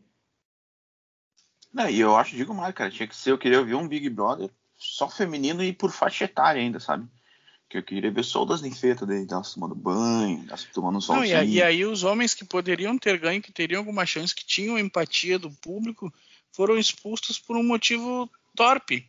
Não, 1.73 1.89
e 1.89 2.01
eu 2.01 2.15
acho, 2.15 2.37
digo 2.37 2.55
mais, 2.55 2.75
cara, 2.75 2.91
tinha 2.91 3.09
que 3.09 3.17
ser, 3.17 3.31
eu 3.31 3.39
queria 3.39 3.65
ver 3.65 3.75
um 3.75 3.89
Big 3.89 4.09
Brother 4.11 4.51
só 4.77 5.09
feminino 5.09 5.63
e 5.63 5.73
por 5.73 5.91
faixa 5.91 6.25
etária 6.25 6.61
ainda, 6.61 6.79
sabe? 6.79 7.09
Que 7.73 7.79
eu 7.79 7.83
queria 7.83 8.11
ver 8.11 8.23
só 8.23 8.43
o 8.43 8.45
das 8.45 8.61
ninfetas 8.61 9.09
dele, 9.09 9.27
elas 9.31 9.55
tomando 9.55 9.75
banho, 9.75 10.45
elas 10.47 10.63
tomando 10.65 10.99
um 10.99 11.15
Não, 11.15 11.25
e, 11.25 11.33
aí- 11.33 11.55
e 11.55 11.63
aí 11.63 11.87
os 11.87 12.03
homens 12.05 12.35
que 12.35 12.45
poderiam 12.45 12.99
ter 12.99 13.19
ganho, 13.19 13.41
que 13.41 13.51
teriam 13.51 13.79
alguma 13.79 14.05
chance, 14.05 14.35
que 14.35 14.45
tinham 14.45 14.79
empatia 14.79 15.39
do 15.39 15.51
público, 15.51 16.13
foram 16.53 16.77
expulsos 16.77 17.39
por 17.39 17.57
um 17.57 17.63
motivo 17.63 18.31
torpe. 18.55 19.09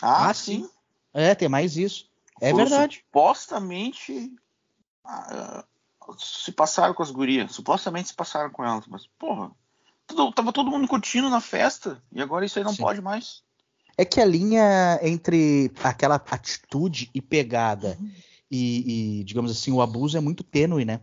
Ah, 0.00 0.28
Ah, 0.28 0.34
sim. 0.34 0.62
sim. 0.62 0.70
É, 1.12 1.34
tem 1.34 1.48
mais 1.48 1.76
isso. 1.76 2.08
É 2.40 2.52
Foram 2.52 2.64
verdade. 2.64 3.02
Supostamente 3.04 4.32
ah, 5.04 5.64
se 6.18 6.52
passaram 6.52 6.94
com 6.94 7.02
as 7.02 7.10
gurias. 7.10 7.50
Supostamente 7.50 8.10
se 8.10 8.14
passaram 8.14 8.50
com 8.50 8.64
elas. 8.64 8.86
Mas, 8.86 9.08
porra, 9.18 9.50
tudo- 10.06 10.30
tava 10.30 10.52
todo 10.52 10.70
mundo 10.70 10.86
curtindo 10.86 11.28
na 11.28 11.40
festa. 11.40 12.00
E 12.12 12.22
agora 12.22 12.46
isso 12.46 12.56
aí 12.56 12.64
não 12.64 12.72
Sim. 12.72 12.82
pode 12.82 13.00
mais. 13.00 13.42
É 13.98 14.04
que 14.04 14.20
a 14.20 14.24
linha 14.24 14.98
entre 15.02 15.70
aquela 15.82 16.16
atitude 16.16 17.10
e 17.14 17.22
pegada 17.22 17.96
Uhum. 18.00 18.10
e, 18.50 19.20
e, 19.20 19.24
digamos 19.24 19.50
assim, 19.50 19.72
o 19.72 19.80
abuso 19.80 20.16
é 20.16 20.20
muito 20.20 20.44
tênue, 20.44 20.84
né? 20.84 21.00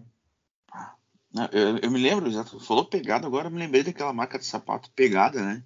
Eu, 1.51 1.77
eu 1.79 1.89
me 1.89 1.99
lembro, 1.99 2.27
exato, 2.27 2.60
falou 2.60 2.86
pegada, 2.86 3.25
agora 3.25 3.47
eu 3.47 3.51
me 3.51 3.58
lembrei 3.58 3.82
daquela 3.82 4.13
marca 4.13 4.38
de 4.38 4.45
sapato 4.45 4.91
pegada, 4.91 5.41
né? 5.41 5.63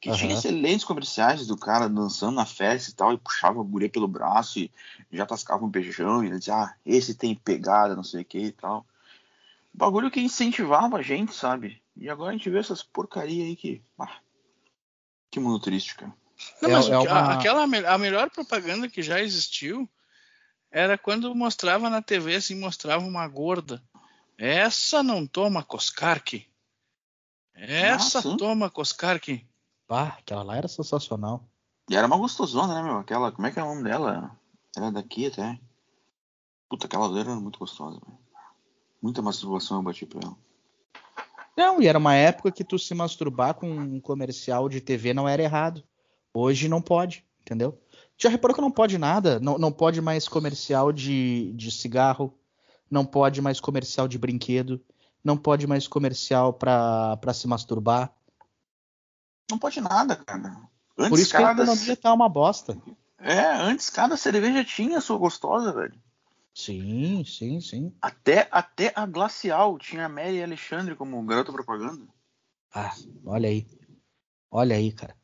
Que 0.00 0.10
tinha 0.12 0.30
Aham. 0.30 0.38
excelentes 0.38 0.84
comerciais 0.84 1.46
do 1.48 1.56
cara 1.56 1.88
dançando 1.88 2.36
na 2.36 2.46
festa 2.46 2.90
e 2.90 2.94
tal, 2.94 3.12
e 3.12 3.18
puxava 3.18 3.60
a 3.60 3.64
guria 3.64 3.90
pelo 3.90 4.06
braço 4.06 4.60
e 4.60 4.70
já 5.12 5.26
tascava 5.26 5.64
um 5.64 5.68
beijão, 5.68 6.22
e 6.22 6.28
ele 6.28 6.38
dizia, 6.38 6.54
ah, 6.54 6.74
esse 6.86 7.14
tem 7.14 7.34
pegada, 7.34 7.96
não 7.96 8.04
sei 8.04 8.22
o 8.22 8.24
que 8.24 8.38
e 8.38 8.52
tal. 8.52 8.86
Bagulho 9.74 10.10
que 10.10 10.20
incentivava 10.20 10.96
a 10.98 11.02
gente, 11.02 11.34
sabe? 11.34 11.82
E 11.96 12.08
agora 12.08 12.30
a 12.30 12.32
gente 12.32 12.48
vê 12.48 12.58
essas 12.58 12.82
porcaria 12.82 13.44
aí 13.44 13.56
que. 13.56 13.82
Ah, 13.98 14.20
que 15.30 15.40
mundo 15.40 15.60
triste, 15.60 15.96
cara. 15.96 16.14
Não, 16.60 16.70
É- 16.70 16.72
mas 16.74 16.88
é 16.88 16.98
o 16.98 17.02
uma- 17.02 17.32
aquela 17.34 17.62
a 17.62 17.98
melhor 17.98 18.30
propaganda 18.30 18.88
que 18.88 19.02
já 19.02 19.20
existiu 19.20 19.88
era 20.70 20.96
quando 20.96 21.34
mostrava 21.34 21.90
na 21.90 22.00
TV 22.02 22.36
assim, 22.36 22.54
mostrava 22.54 23.04
uma 23.04 23.26
gorda. 23.26 23.82
Essa 24.38 25.02
não 25.02 25.26
toma 25.26 25.62
Coscarque. 25.62 26.46
Essa 27.54 28.18
Ah, 28.18 28.22
sim. 28.22 28.36
toma 28.36 28.70
Coscarque. 28.70 29.46
Ah, 29.88 30.16
aquela 30.18 30.42
lá 30.42 30.56
era 30.56 30.68
sensacional. 30.68 31.44
E 31.88 31.96
era 31.96 32.06
uma 32.06 32.16
gostosona, 32.16 32.74
né, 32.74 32.82
meu? 32.82 32.98
Aquela. 32.98 33.32
Como 33.32 33.46
é 33.46 33.50
que 33.50 33.58
é 33.58 33.62
o 33.62 33.66
nome 33.66 33.82
dela? 33.82 34.38
Ela 34.76 34.86
é 34.86 34.90
daqui 34.92 35.26
até. 35.26 35.58
Puta, 36.68 36.86
aquela 36.86 37.06
loira 37.06 37.32
era 37.32 37.40
muito 37.40 37.58
gostosa, 37.58 37.98
velho. 37.98 38.18
Muita 39.02 39.20
masturbação 39.20 39.78
eu 39.78 39.82
bati 39.82 40.06
pra 40.06 40.20
ela. 40.22 40.36
Não, 41.56 41.82
e 41.82 41.88
era 41.88 41.98
uma 41.98 42.14
época 42.14 42.52
que 42.52 42.62
tu 42.64 42.78
se 42.78 42.94
masturbar 42.94 43.54
com 43.54 43.68
um 43.68 44.00
comercial 44.00 44.68
de 44.68 44.80
TV 44.80 45.12
não 45.12 45.28
era 45.28 45.42
errado. 45.42 45.82
Hoje 46.34 46.68
não 46.68 46.80
pode, 46.80 47.24
entendeu? 47.40 47.80
Já 48.16 48.28
reparou 48.28 48.54
que 48.54 48.60
não 48.60 48.70
pode 48.70 48.98
nada? 48.98 49.40
Não, 49.40 49.58
não 49.58 49.72
pode 49.72 50.00
mais 50.00 50.28
comercial 50.28 50.92
de, 50.92 51.52
de 51.54 51.70
cigarro, 51.70 52.38
não 52.90 53.04
pode 53.04 53.40
mais 53.40 53.60
comercial 53.60 54.06
de 54.06 54.18
brinquedo, 54.18 54.80
não 55.24 55.36
pode 55.36 55.66
mais 55.66 55.88
comercial 55.88 56.52
pra, 56.52 57.16
pra 57.16 57.32
se 57.32 57.46
masturbar. 57.46 58.14
Não 59.50 59.58
pode 59.58 59.80
nada, 59.80 60.16
cara. 60.16 60.56
Antes 60.96 61.08
Por 61.08 61.18
isso 61.18 61.30
que 61.30 61.36
a 61.36 61.48
cada. 61.48 61.62
economia 61.62 61.96
tá 61.96 62.12
uma 62.12 62.28
bosta. 62.28 62.76
É, 63.18 63.40
antes 63.40 63.90
cada 63.90 64.16
cerveja 64.16 64.64
tinha 64.64 65.00
sua 65.00 65.18
gostosa, 65.18 65.72
velho. 65.72 65.98
Sim, 66.54 67.24
sim, 67.24 67.60
sim. 67.60 67.94
Até, 68.02 68.48
até 68.50 68.92
a 68.94 69.06
Glacial 69.06 69.78
tinha 69.78 70.06
a 70.06 70.08
Mary 70.08 70.42
Alexandre 70.42 70.94
como 70.94 71.22
garota 71.24 71.52
propaganda. 71.52 72.06
Ah, 72.74 72.94
olha 73.24 73.48
aí. 73.48 73.66
Olha 74.50 74.76
aí, 74.76 74.92
cara. 74.92 75.16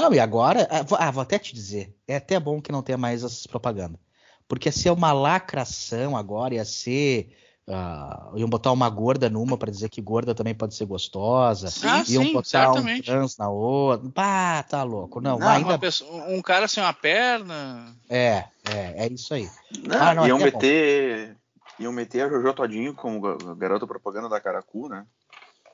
Não, 0.00 0.12
e 0.12 0.20
agora. 0.20 0.68
ah, 0.70 0.82
vou- 0.82 0.98
Ah, 1.00 1.10
vou 1.10 1.22
até 1.22 1.38
te 1.38 1.54
dizer. 1.54 1.94
É 2.06 2.16
até 2.16 2.38
bom 2.38 2.60
que 2.60 2.70
não 2.72 2.82
tenha 2.82 2.98
mais 2.98 3.24
essas 3.24 3.46
propagandas. 3.46 3.98
Porque 4.46 4.68
ia 4.68 4.72
ser 4.72 4.90
uma 4.90 5.12
lacração 5.12 6.16
agora, 6.16 6.54
ia 6.54 6.64
ser. 6.64 7.34
ah, 7.68 8.30
iam 8.36 8.48
botar 8.48 8.70
uma 8.70 8.88
gorda 8.88 9.28
numa 9.28 9.56
pra 9.58 9.72
dizer 9.72 9.88
que 9.88 10.00
gorda 10.00 10.32
também 10.34 10.54
pode 10.54 10.74
ser 10.76 10.84
gostosa. 10.86 11.68
Ah, 11.82 12.04
iam 12.08 12.22
sim, 12.22 12.32
botar 12.32 12.70
um 12.70 12.74
certamente. 12.74 13.06
trans 13.06 13.36
na 13.38 13.48
outra. 13.48 14.08
Pá, 14.10 14.62
tá 14.62 14.82
louco. 14.84 15.20
Não, 15.20 15.36
Não, 15.38 15.48
ainda. 15.48 15.76
Pessoa- 15.78 16.26
um 16.28 16.40
cara 16.40 16.68
sem 16.68 16.80
uma 16.82 16.92
perna. 16.92 17.92
É, 18.08 18.44
é, 18.70 19.06
é 19.06 19.08
isso 19.12 19.34
aí. 19.34 19.50
Não, 19.84 19.96
Ah, 20.00 20.14
não, 20.14 20.26
iam 20.28 20.36
é 20.36 20.50
bom. 20.50 20.58
meter. 20.58 21.36
Iam 21.80 21.92
meter 21.92 22.22
a 22.22 22.28
Jojo 22.28 22.52
Todinho 22.54 22.94
como 22.94 23.20
ga- 23.20 23.54
garota 23.56 23.84
propaganda 23.86 24.28
da 24.28 24.40
Caracu, 24.40 24.88
né? 24.88 25.04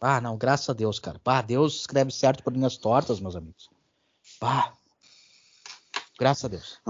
Ah, 0.01 0.19
não, 0.21 0.37
graças 0.39 0.69
a 0.71 0.73
Deus, 0.73 0.99
cara. 0.99 1.19
Pá, 1.23 1.43
Deus 1.43 1.81
escreve 1.81 2.11
certo 2.11 2.43
por 2.43 2.53
linhas 2.55 2.77
tortas, 2.79 3.21
meus 3.21 3.37
amigos. 3.37 3.69
Pá. 4.43 4.73
Graças 6.19 6.45
a 6.45 6.49
Deus. 6.49 6.81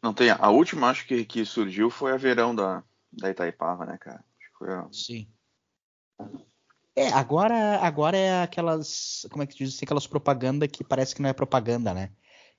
Não 0.00 0.14
tem. 0.14 0.30
A 0.30 0.50
última, 0.50 0.88
acho 0.88 1.04
que, 1.04 1.24
que 1.24 1.44
surgiu 1.44 1.90
foi 1.90 2.12
a 2.12 2.16
verão 2.16 2.54
da, 2.54 2.84
da 3.12 3.28
Itaipava, 3.28 3.84
né, 3.84 3.98
cara? 3.98 4.24
Acho 4.38 4.50
que 4.52 4.56
foi 4.56 4.72
a- 4.72 4.86
Sim. 4.92 5.28
É, 6.94 7.08
agora, 7.08 7.80
agora 7.80 8.16
é 8.16 8.42
aquelas, 8.44 9.26
como 9.32 9.42
é 9.42 9.46
que 9.48 9.56
diz, 9.56 9.74
assim, 9.74 9.84
aquelas 9.84 10.06
propaganda 10.06 10.68
que 10.68 10.84
parece 10.84 11.12
que 11.12 11.20
não 11.20 11.28
é 11.28 11.32
propaganda, 11.32 11.92
né? 11.92 12.12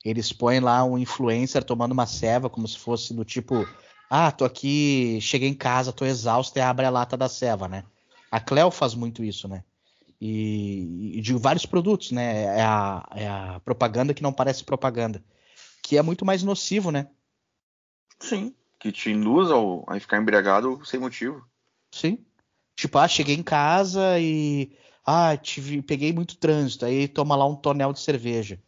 Eles 0.04 0.34
põem 0.34 0.60
lá 0.60 0.84
um 0.84 0.98
influencer 0.98 1.64
tomando 1.64 1.94
uma 1.94 2.06
ceva 2.06 2.50
como 2.50 2.68
se 2.68 2.78
fosse 2.78 3.14
do 3.14 3.24
tipo, 3.24 3.66
ah, 4.10 4.30
tô 4.30 4.44
aqui, 4.44 5.20
cheguei 5.22 5.48
em 5.48 5.54
casa, 5.54 5.94
tô 5.94 6.04
exausto 6.04 6.60
e 6.60 6.62
abre 6.62 6.86
a 6.86 6.90
lata 6.90 7.16
da 7.16 7.30
ceva, 7.30 7.70
né? 7.70 7.86
A 8.30 8.42
Cleo 8.42 8.70
faz 8.70 8.94
muito 8.94 9.24
isso, 9.24 9.48
né? 9.48 9.64
E, 10.26 11.18
e 11.18 11.22
de 11.22 11.34
vários 11.34 11.66
produtos, 11.66 12.12
né? 12.12 12.44
É 12.58 12.62
a, 12.62 13.06
é 13.14 13.28
a 13.28 13.60
propaganda 13.60 14.14
que 14.14 14.24
não 14.24 14.32
parece 14.32 14.64
propaganda, 14.64 15.22
que 15.82 15.98
é 15.98 16.02
muito 16.02 16.24
mais 16.24 16.44
nocivo, 16.44 16.92
né? 16.92 17.10
Sim. 18.22 18.56
Que 18.80 18.90
te 18.90 19.12
induz 19.12 19.52
ao, 19.52 19.84
a 19.86 20.00
ficar 20.00 20.18
embriagado 20.18 20.80
sem 20.86 20.98
motivo. 20.98 21.46
Sim. 21.94 22.26
Tipo, 22.74 23.00
ah, 23.00 23.08
cheguei 23.08 23.36
em 23.36 23.44
casa 23.44 24.18
e. 24.18 24.72
Ah, 25.06 25.36
tive, 25.36 25.82
peguei 25.82 26.14
muito 26.14 26.38
trânsito. 26.38 26.86
Aí 26.86 27.06
toma 27.10 27.36
lá 27.36 27.46
um 27.46 27.58
tonel 27.58 27.92
de 27.92 28.00
cerveja. 28.00 28.62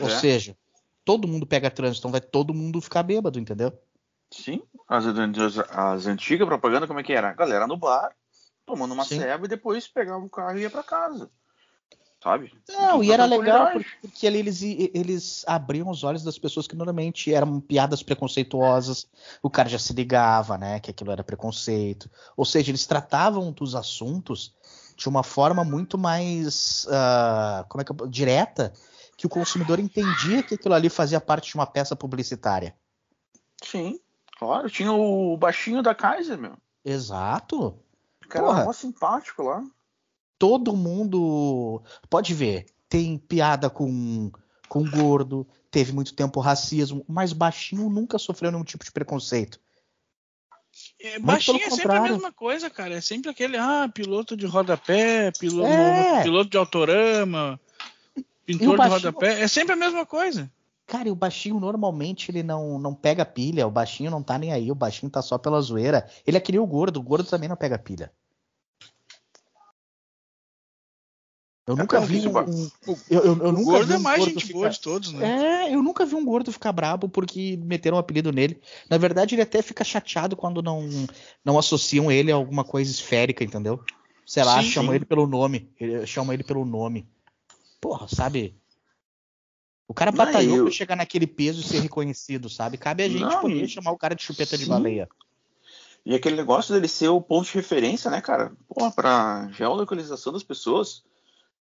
Ou 0.00 0.08
É. 0.08 0.18
seja, 0.18 0.56
todo 1.04 1.28
mundo 1.28 1.46
pega 1.46 1.70
trânsito, 1.70 2.00
então 2.00 2.10
vai 2.10 2.22
todo 2.22 2.54
mundo 2.54 2.80
ficar 2.80 3.02
bêbado, 3.02 3.38
entendeu? 3.38 3.70
Sim. 4.30 4.62
As, 4.88 5.04
as, 5.04 5.58
as 5.58 6.06
antigas 6.06 6.48
propagandas, 6.48 6.88
como 6.88 7.00
é 7.00 7.02
que 7.02 7.12
era? 7.12 7.28
A 7.28 7.34
galera 7.34 7.66
no 7.66 7.76
bar, 7.76 8.16
tomando 8.66 8.92
uma 8.92 9.04
Sim. 9.04 9.20
ceva 9.20 9.44
e 9.44 9.48
depois 9.48 9.86
pegava 9.86 10.22
o 10.24 10.28
carro 10.28 10.58
e 10.58 10.62
ia 10.62 10.70
pra 10.70 10.82
casa. 10.82 11.30
Sabe? 12.22 12.52
Não, 12.68 13.04
e 13.04 13.12
era 13.12 13.24
legal 13.24 13.68
porque, 14.00 14.26
ali 14.26 14.38
eles, 14.38 14.60
eles 14.60 15.44
abriam 15.46 15.88
os 15.88 16.02
olhos 16.02 16.24
das 16.24 16.36
pessoas 16.36 16.66
que 16.66 16.74
normalmente 16.74 17.32
eram 17.32 17.60
piadas 17.60 18.02
preconceituosas. 18.02 19.06
O 19.40 19.48
cara 19.48 19.68
já 19.68 19.78
se 19.78 19.92
ligava, 19.92 20.58
né, 20.58 20.80
que 20.80 20.90
aquilo 20.90 21.12
era 21.12 21.22
preconceito. 21.22 22.10
Ou 22.36 22.44
seja, 22.44 22.70
eles 22.70 22.84
tratavam 22.84 23.52
dos 23.52 23.76
assuntos 23.76 24.52
de 24.96 25.08
uma 25.08 25.22
forma 25.22 25.62
muito 25.62 25.96
mais 25.96 26.86
ah, 26.90 27.64
como 27.68 27.82
é 27.82 27.84
que 27.84 27.92
eu- 27.92 28.08
direta, 28.08 28.72
que 29.16 29.26
o 29.26 29.30
consumidor 29.30 29.78
entendia 29.78 30.42
que 30.42 30.54
aquilo 30.54 30.74
ali 30.74 30.88
fazia 30.88 31.20
parte 31.20 31.50
de 31.50 31.54
uma 31.54 31.66
peça 31.66 31.94
publicitária. 31.94 32.74
Sim, 33.62 34.00
claro. 34.38 34.68
Tinha 34.68 34.92
o 34.92 35.36
baixinho 35.36 35.82
da 35.82 35.94
Kaiser, 35.94 36.36
meu. 36.38 36.56
Exato. 36.84 37.78
O 38.26 38.28
cara 38.28 38.44
Porra. 38.46 38.58
era 38.58 38.66
mó 38.66 38.72
simpático 38.72 39.42
lá. 39.42 39.64
todo 40.38 40.76
mundo 40.76 41.82
pode 42.10 42.34
ver, 42.34 42.66
tem 42.88 43.16
piada 43.18 43.70
com 43.70 44.30
com 44.68 44.84
gordo, 44.90 45.46
teve 45.70 45.92
muito 45.92 46.12
tempo 46.12 46.40
racismo, 46.40 47.04
mas 47.08 47.32
baixinho 47.32 47.88
nunca 47.88 48.18
sofreu 48.18 48.50
nenhum 48.50 48.64
tipo 48.64 48.84
de 48.84 48.90
preconceito. 48.90 49.60
É, 51.00 51.18
baixinho 51.20 51.62
é 51.62 51.70
sempre 51.70 51.96
a 51.96 52.02
mesma 52.02 52.32
coisa, 52.32 52.68
cara. 52.68 52.94
É 52.96 53.00
sempre 53.00 53.30
aquele, 53.30 53.56
ah, 53.56 53.88
piloto 53.92 54.36
de 54.36 54.44
rodapé, 54.44 55.30
piloto, 55.38 55.68
É. 55.68 56.22
piloto 56.22 56.50
de 56.50 56.56
autorama, 56.56 57.60
pintor 58.44 58.78
de 58.78 58.88
rodapé. 58.88 59.40
É 59.40 59.48
sempre 59.48 59.72
a 59.74 59.76
mesma 59.76 60.04
coisa. 60.04 60.50
Cara, 60.86 61.08
e 61.08 61.10
o 61.10 61.16
baixinho 61.16 61.58
normalmente 61.58 62.30
ele 62.30 62.42
não, 62.44 62.78
não 62.78 62.94
pega 62.94 63.24
pilha, 63.24 63.66
o 63.66 63.70
baixinho 63.70 64.10
não 64.10 64.22
tá 64.22 64.38
nem 64.38 64.52
aí, 64.52 64.70
o 64.70 64.74
baixinho 64.74 65.10
tá 65.10 65.20
só 65.20 65.36
pela 65.36 65.60
zoeira. 65.60 66.08
Ele 66.26 66.36
é 66.36 66.40
que 66.40 66.52
nem 66.52 66.60
o 66.60 66.66
gordo, 66.66 66.98
o 66.98 67.02
gordo 67.02 67.28
também 67.28 67.48
não 67.48 67.56
pega 67.56 67.76
pilha. 67.78 68.12
Eu 71.66 71.74
É 71.74 71.78
nunca 71.78 72.00
vi 72.00 72.28
um, 72.28 72.30
isso- 72.48 72.72
um- 72.86 72.96
eu, 73.10 73.20
eu, 73.24 73.24
eu 73.24 73.48
O 73.48 73.52
nunca 73.52 73.64
gordo 73.64 73.86
vi 73.88 73.94
é 73.94 73.96
um 73.96 74.00
mais 74.00 74.18
gordo 74.18 74.32
gente 74.34 74.46
ficar- 74.46 74.58
boa 74.58 74.70
de 74.70 74.80
todos, 74.80 75.12
né? 75.12 75.64
É, 75.66 75.74
eu 75.74 75.82
nunca 75.82 76.06
vi 76.06 76.14
um 76.14 76.24
gordo 76.24 76.52
ficar 76.52 76.70
brabo 76.70 77.08
porque 77.08 77.56
meteram 77.60 77.96
um 77.96 78.00
apelido 78.00 78.30
nele. 78.30 78.60
Na 78.88 78.96
verdade, 78.96 79.34
ele 79.34 79.42
até 79.42 79.60
fica 79.62 79.82
chateado 79.82 80.36
quando 80.36 80.62
não, 80.62 80.88
não 81.44 81.58
associam 81.58 82.08
ele 82.12 82.30
a 82.30 82.36
alguma 82.36 82.62
coisa 82.62 82.88
esférica, 82.88 83.42
entendeu? 83.42 83.80
Sei 84.24 84.44
lá, 84.44 84.62
Sim, 84.62 84.70
chamam 84.70 84.92
sim. 84.92 84.96
ele 84.96 85.04
pelo 85.04 85.26
nome. 85.26 85.68
Chamam 86.06 86.32
ele 86.32 86.44
pelo 86.44 86.64
nome. 86.64 87.08
Porra, 87.80 88.06
sabe? 88.06 88.56
O 89.88 89.94
cara 89.94 90.10
batalhou 90.10 90.56
eu- 90.58 90.64
pra 90.64 90.72
chegar 90.72 90.96
naquele 90.96 91.26
peso 91.26 91.60
e 91.60 91.64
ser 91.64 91.80
reconhecido, 91.80 92.48
sabe? 92.50 92.76
Cabe 92.76 93.04
a 93.04 93.08
gente 93.08 93.20
Não, 93.22 93.40
poder 93.40 93.64
e- 93.64 93.68
chamar 93.68 93.92
o 93.92 93.98
cara 93.98 94.14
de 94.14 94.22
chupeta 94.22 94.56
de 94.58 94.64
Sim. 94.64 94.70
baleia. 94.70 95.08
E 96.04 96.14
aquele 96.14 96.36
negócio 96.36 96.74
dele 96.74 96.88
ser 96.88 97.08
o 97.08 97.20
ponto 97.20 97.46
de 97.46 97.54
referência, 97.54 98.10
né, 98.10 98.20
cara? 98.20 98.52
Porra, 98.68 98.90
pra 98.92 99.48
geolocalização 99.52 100.32
das 100.32 100.42
pessoas, 100.42 101.02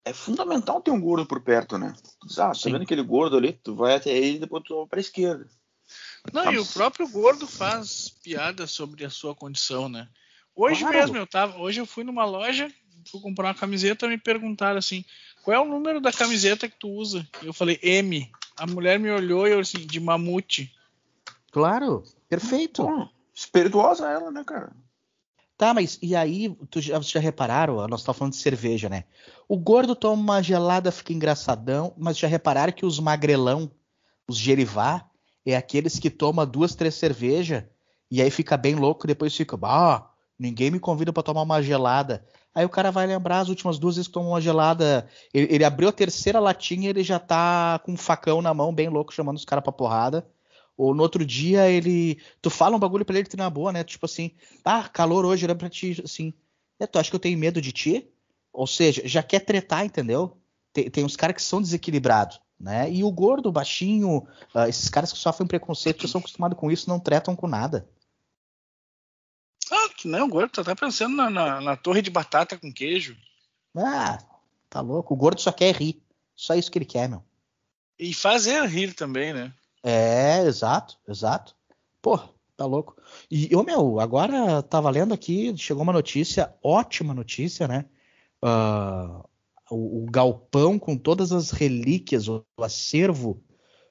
é 0.05 0.13
fundamental 0.13 0.81
ter 0.81 0.91
um 0.91 1.01
gordo 1.01 1.27
por 1.27 1.41
perto, 1.41 1.79
né? 1.79 1.95
Tu 2.21 2.29
diz, 2.29 2.39
ah, 2.39 2.53
tá 2.53 2.59
vendo 2.65 2.83
aquele 2.83 3.03
gordo 3.03 3.37
ali? 3.37 3.53
Tu 3.53 3.75
vai 3.75 3.95
até 3.95 4.11
ele 4.11 4.37
e 4.37 4.41
depois 4.41 4.63
tu 4.65 4.77
vai 4.77 4.87
pra 4.87 5.01
esquerda. 5.01 5.49
Não, 6.33 6.53
e 6.53 6.57
o 6.57 6.61
Abs- 6.63 6.73
próprio 6.73 7.09
gordo 7.09 7.47
faz 7.47 8.09
piada 8.23 8.67
sobre 8.67 9.05
a 9.05 9.11
sua 9.11 9.35
condição, 9.35 9.89
né? 9.89 10.09
Hoje 10.57 10.81
Claro. 10.81 10.97
mesmo 10.99 11.17
eu 11.17 11.27
tava, 11.27 11.59
hoje 11.59 11.81
eu 11.81 11.87
fui 11.87 12.03
numa 12.05 12.25
loja, 12.25 12.73
fui 13.11 13.21
comprar 13.21 13.49
uma 13.49 13.55
camiseta, 13.55 14.09
me 14.09 14.17
perguntaram 14.19 14.79
assim: 14.79 15.05
"Qual 15.45 15.55
é 15.55 15.61
o 15.61 15.69
número 15.69 16.01
da 16.01 16.13
camiseta 16.13 16.69
que 16.69 16.79
tu 16.79 16.89
usa?" 16.89 17.27
Eu 17.43 17.53
falei: 17.53 17.79
"M". 17.83 18.31
A 18.57 18.67
mulher 18.67 18.99
me 18.99 19.11
olhou 19.11 19.47
e 19.47 19.53
eu 19.53 19.61
assim: 19.61 19.87
"De 19.87 20.01
mamute". 20.01 20.73
Claro, 21.53 22.03
perfeito. 22.29 22.85
Pô, 22.85 23.09
espirituosa 23.33 24.09
ela, 24.09 24.31
né, 24.31 24.43
cara? 24.45 24.73
Tá, 25.57 25.73
mas 25.73 25.99
e 26.03 26.17
aí, 26.17 26.53
tu 26.69 26.81
já, 26.81 26.99
vocês 26.99 27.13
já 27.13 27.21
repararam? 27.21 27.87
Nós 27.87 28.01
estamos 28.01 28.19
falando 28.19 28.33
de 28.33 28.41
cerveja, 28.41 28.89
né? 28.89 29.05
O 29.49 29.57
gordo 29.57 29.95
toma 29.95 30.21
uma 30.21 30.43
gelada, 30.43 30.91
fica 30.91 31.13
engraçadão, 31.13 31.95
mas 31.97 32.19
já 32.19 32.27
repararam 32.27 32.73
que 32.73 32.85
os 32.85 32.99
magrelão, 32.99 33.71
os 34.27 34.37
gerivá, 34.37 35.09
é 35.47 35.55
aqueles 35.55 35.99
que 35.99 36.11
tomam 36.11 36.45
duas, 36.45 36.75
três 36.75 36.95
cervejas 36.95 37.65
e 38.11 38.21
aí 38.21 38.31
fica 38.31 38.57
bem 38.57 38.75
louco, 38.75 39.07
depois 39.07 39.35
fica, 39.35 39.59
ah, 39.63 40.09
ninguém 40.39 40.71
me 40.71 40.81
convida 40.81 41.13
pra 41.13 41.23
tomar 41.23 41.43
uma 41.43 41.63
gelada. 41.63 42.25
Aí 42.55 42.65
o 42.65 42.69
cara 42.69 42.93
vai 42.93 43.07
lembrar 43.07 43.41
as 43.41 43.49
últimas 43.49 43.79
duas 43.79 43.97
vezes 43.97 44.07
que 44.07 44.15
tomou 44.15 44.33
uma 44.33 44.41
gelada. 44.41 45.09
Ele, 45.33 45.53
ele 45.53 45.65
abriu 45.65 45.89
a 45.89 45.93
terceira 45.93 46.39
latinha 46.39 46.87
e 46.87 46.91
ele 46.91 47.03
já 47.03 47.19
tá 47.19 47.81
com 47.85 47.93
um 47.93 47.97
facão 47.97 48.41
na 48.41 48.55
mão, 48.55 48.73
bem 48.73 48.89
louco, 48.89 49.13
chamando 49.13 49.37
os 49.37 49.45
caras 49.45 49.65
pra 49.65 49.73
porrada. 49.73 50.25
Ou 50.77 50.95
no 50.95 51.03
outro 51.03 51.25
dia 51.25 51.69
ele. 51.69 52.19
Tu 52.41 52.51
fala 52.51 52.77
um 52.77 52.79
bagulho 52.79 53.05
pra 53.05 53.19
ele 53.19 53.29
que 53.29 53.37
na 53.37 53.51
boa, 53.51 53.73
né? 53.73 53.83
Tipo 53.83 54.07
assim, 54.07 54.31
ah, 54.65 54.89
calor 54.89 55.25
hoje, 55.25 55.45
olha 55.45 55.55
pra 55.55 55.69
ti, 55.69 56.01
assim. 56.05 56.33
É, 56.79 56.87
tu 56.87 56.99
acha 56.99 57.11
que 57.11 57.17
eu 57.17 57.21
tenho 57.21 57.39
medo 57.39 57.61
de 57.61 57.73
ti? 57.73 58.09
Ou 58.53 58.67
seja, 58.67 59.03
já 59.05 59.23
quer 59.23 59.41
tretar, 59.41 59.85
entendeu? 59.85 60.37
Tem, 60.73 60.91
tem 60.91 61.05
uns 61.05 61.17
caras 61.17 61.37
que 61.37 61.43
são 61.43 61.61
desequilibrados, 61.61 62.41
né? 62.59 62.91
E 62.91 63.03
o 63.03 63.11
gordo, 63.11 63.49
o 63.49 63.53
baixinho, 63.53 64.27
ah, 64.55 64.69
esses 64.69 64.89
caras 64.89 65.13
que 65.13 65.19
sofrem 65.19 65.47
preconceito, 65.47 65.99
que 65.99 66.09
são 66.09 66.21
acostumados 66.21 66.59
com 66.59 66.71
isso, 66.71 66.89
não 66.89 67.01
tretam 67.01 67.35
com 67.35 67.47
nada. 67.49 67.89
Não, 70.09 70.27
o 70.27 70.29
gordo 70.29 70.51
tá 70.51 70.63
até 70.63 70.75
pensando 70.75 71.17
na, 71.17 71.31
na, 71.31 71.61
na 71.61 71.77
torre 71.77 72.03
de 72.03 72.11
batata 72.11 72.59
com 72.59 72.73
queijo. 72.73 73.17
Ah, 73.77 74.19
tá 74.69 74.81
louco. 74.81 75.15
O 75.15 75.17
gordo 75.17 75.41
só 75.41 75.53
quer 75.53 75.75
rir. 75.75 76.03
Só 76.35 76.55
isso 76.55 76.71
que 76.71 76.79
ele 76.79 76.85
quer, 76.85 77.09
meu. 77.09 77.23
E 77.99 78.13
fazer 78.13 78.65
rir 78.67 78.95
também, 78.95 79.33
né? 79.33 79.53
É, 79.83 80.41
exato, 80.43 80.99
exato. 81.09 81.55
Pô, 82.03 82.19
tá 82.57 82.67
louco. 82.67 82.97
E, 83.31 83.55
ô, 83.55 83.63
meu, 83.63 84.01
agora 84.01 84.63
tá 84.63 84.81
valendo 84.81 85.15
aqui, 85.15 85.57
chegou 85.57 85.83
uma 85.83 85.93
notícia, 85.93 86.55
ótima 86.63 87.15
notícia, 87.15 87.69
né? 87.69 87.85
Ah, 88.43 89.25
o, 89.71 90.05
o 90.05 90.07
galpão 90.11 90.79
com 90.79 90.97
todas 90.97 91.33
as 91.33 91.51
relíquias, 91.51 92.29
o, 92.29 92.45
o 92.57 92.65
acervo 92.65 93.43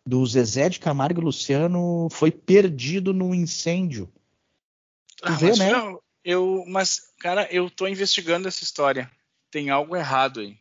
do 0.06 0.26
Zezé 0.26 0.70
de 0.70 0.80
Camargo 0.80 1.22
e 1.22 1.24
Luciano 1.24 2.08
foi 2.12 2.30
perdido 2.30 3.14
num 3.14 3.34
incêndio. 3.34 4.12
Tu 5.18 5.32
Ah, 5.32 5.36
vê, 5.36 5.56
né? 5.56 5.72
Eu, 6.24 6.64
mas, 6.68 7.14
cara, 7.20 7.48
eu 7.52 7.70
tô 7.70 7.88
investigando 7.88 8.48
essa 8.48 8.64
história. 8.64 9.12
Tem 9.52 9.70
algo 9.70 9.96
errado 9.96 10.40
aí. 10.40 10.58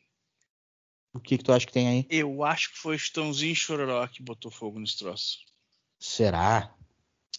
O 1.15 1.21
que 1.21 1.37
que 1.39 1.45
tu 1.45 1.53
acha 1.53 1.67
que 1.67 1.73
tem 1.73 1.89
aí? 1.89 2.07
Eu 2.09 2.43
acho 2.43 2.73
que 2.73 2.79
foi 2.79 2.97
o 2.97 2.99
Chitãozinho 2.99 3.53
e 3.53 3.57
Chororó 3.57 4.07
que 4.07 4.23
botou 4.23 4.51
fogo 4.51 4.79
nesse 4.79 4.99
troço. 4.99 5.39
Será? 5.99 6.75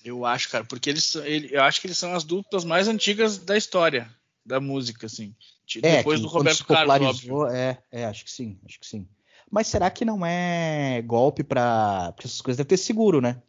Eu 0.04 0.26
acho, 0.26 0.50
cara, 0.50 0.64
porque 0.64 0.90
eles 0.90 1.16
ele, 1.16 1.50
eu 1.56 1.64
acho 1.64 1.82
que 1.82 1.88
eles 1.88 1.98
são 1.98 2.14
as 2.14 2.24
duplas 2.24 2.64
mais 2.64 2.88
antigas 2.88 3.38
da 3.38 3.58
história 3.58 4.14
da 4.46 4.60
música, 4.60 5.06
assim. 5.06 5.34
É, 5.82 5.98
Depois 5.98 6.20
do 6.20 6.28
Roberto 6.28 6.66
Carlos, 6.66 7.08
óbvio. 7.08 7.48
é, 7.48 7.82
é, 7.92 8.06
acho 8.06 8.26
que 8.26 8.32
sim, 8.32 8.60
acho 8.66 8.80
que 8.80 8.86
sim. 8.86 9.08
Mas 9.50 9.68
será 9.68 9.90
que 9.90 10.04
não 10.04 10.26
é 10.26 11.02
golpe 11.04 11.44
pra. 11.44 12.12
Porque 12.14 12.28
essas 12.28 12.42
coisas 12.42 12.58
devem 12.58 12.70
ter 12.70 12.78
seguro, 12.78 13.22
né? 13.22 13.42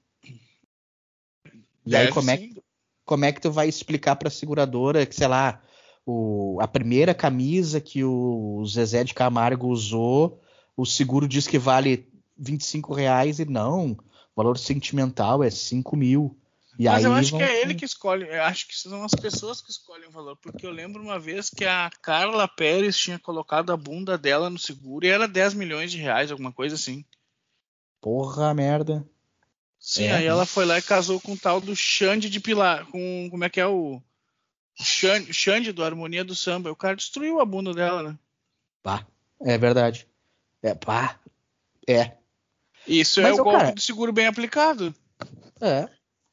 E 1.87 1.95
aí, 1.95 2.05
Deve 2.05 2.13
como 2.13 2.31
é, 2.31 2.37
sim. 2.37 2.55
que, 2.55 2.63
como 3.05 3.25
é 3.25 3.33
que 3.33 3.41
tu 3.41 3.51
vai 3.51 3.69
explicar 3.69 4.17
pra 4.17 4.31
seguradora 4.31 5.05
que, 5.07 5.15
sei 5.15 5.29
lá, 5.29 5.61
o, 6.07 6.59
a 6.61 6.69
primeira 6.69 7.15
camisa 7.15 7.81
que 7.81 8.05
o 8.05 8.65
Zezé 8.67 9.05
de 9.05 9.15
Camargo 9.15 9.69
usou, 9.69 10.41
o 10.77 10.85
seguro 10.85 11.29
diz 11.29 11.47
que 11.47 11.59
vale 11.59 12.09
25 12.37 12.93
reais 12.95 13.39
e 13.39 13.45
não, 13.45 13.93
o 13.93 13.97
valor 14.37 14.59
sentimental 14.59 15.43
é 15.43 15.51
5 15.51 15.97
mil. 15.97 16.39
E 16.77 16.87
Mas 16.87 17.05
eu 17.05 17.13
acho 17.13 17.31
vão- 17.31 17.39
que 17.39 17.45
é 17.45 17.63
ele 17.63 17.75
que 17.75 17.85
escolhe. 17.85 18.27
Eu 18.29 18.43
acho 18.43 18.67
que 18.67 18.77
são 18.77 19.05
as 19.05 19.13
pessoas 19.15 19.61
que 19.63 19.71
escolhem 19.71 20.09
o 20.09 20.11
valor. 20.11 20.37
Porque 20.37 20.67
eu 20.67 20.73
lembro 20.73 21.01
uma 21.01 21.21
vez 21.21 21.49
que 21.49 21.65
a 21.65 21.89
Carla 22.03 22.49
Pérez 22.49 22.97
tinha 22.97 23.17
colocado 23.17 23.71
a 23.73 23.77
bunda 23.77 24.19
dela 24.19 24.51
no 24.51 24.59
seguro 24.59 25.07
e 25.07 25.09
era 25.09 25.29
10 25.29 25.55
milhões 25.55 25.93
de 25.93 25.99
reais, 25.99 26.33
alguma 26.33 26.51
coisa 26.53 26.75
assim. 26.75 27.05
Porra, 28.01 28.53
merda. 28.53 29.07
Sim, 29.87 30.05
É. 30.05 30.17
aí 30.17 30.25
ela 30.25 30.47
foi 30.47 30.65
lá 30.65 30.79
e 30.79 30.83
casou 30.83 31.21
com 31.21 31.33
o 31.33 31.39
tal 31.39 31.61
do 31.61 31.77
Xande 31.77 32.31
de 32.31 32.41
Pilar. 32.41 32.87
Com. 32.87 33.29
Como 33.31 33.45
é 33.45 33.51
que 33.51 33.61
é 33.61 33.67
o. 33.67 33.97
o 34.81 34.83
Xande, 34.83 35.31
Xande 35.35 35.73
do 35.73 35.85
Harmonia 35.85 36.25
do 36.25 36.35
Samba. 36.35 36.73
O 36.73 36.77
cara 36.77 36.97
destruiu 36.97 37.39
a 37.39 37.45
bunda 37.45 37.75
dela, 37.75 38.03
né? 38.03 38.19
Pá, 38.83 39.07
é 39.43 39.59
verdade. 39.59 40.09
É, 40.63 40.75
pá, 40.75 41.21
é. 41.87 42.13
Isso 42.89 43.21
é 43.21 43.25
Mas, 43.25 43.39
o 43.39 43.43
ô, 43.43 43.45
golpe 43.45 43.59
cara- 43.59 43.73
do 43.73 43.81
seguro 43.83 44.11
bem 44.11 44.27
aplicado. 44.27 44.95
É. 45.61 45.87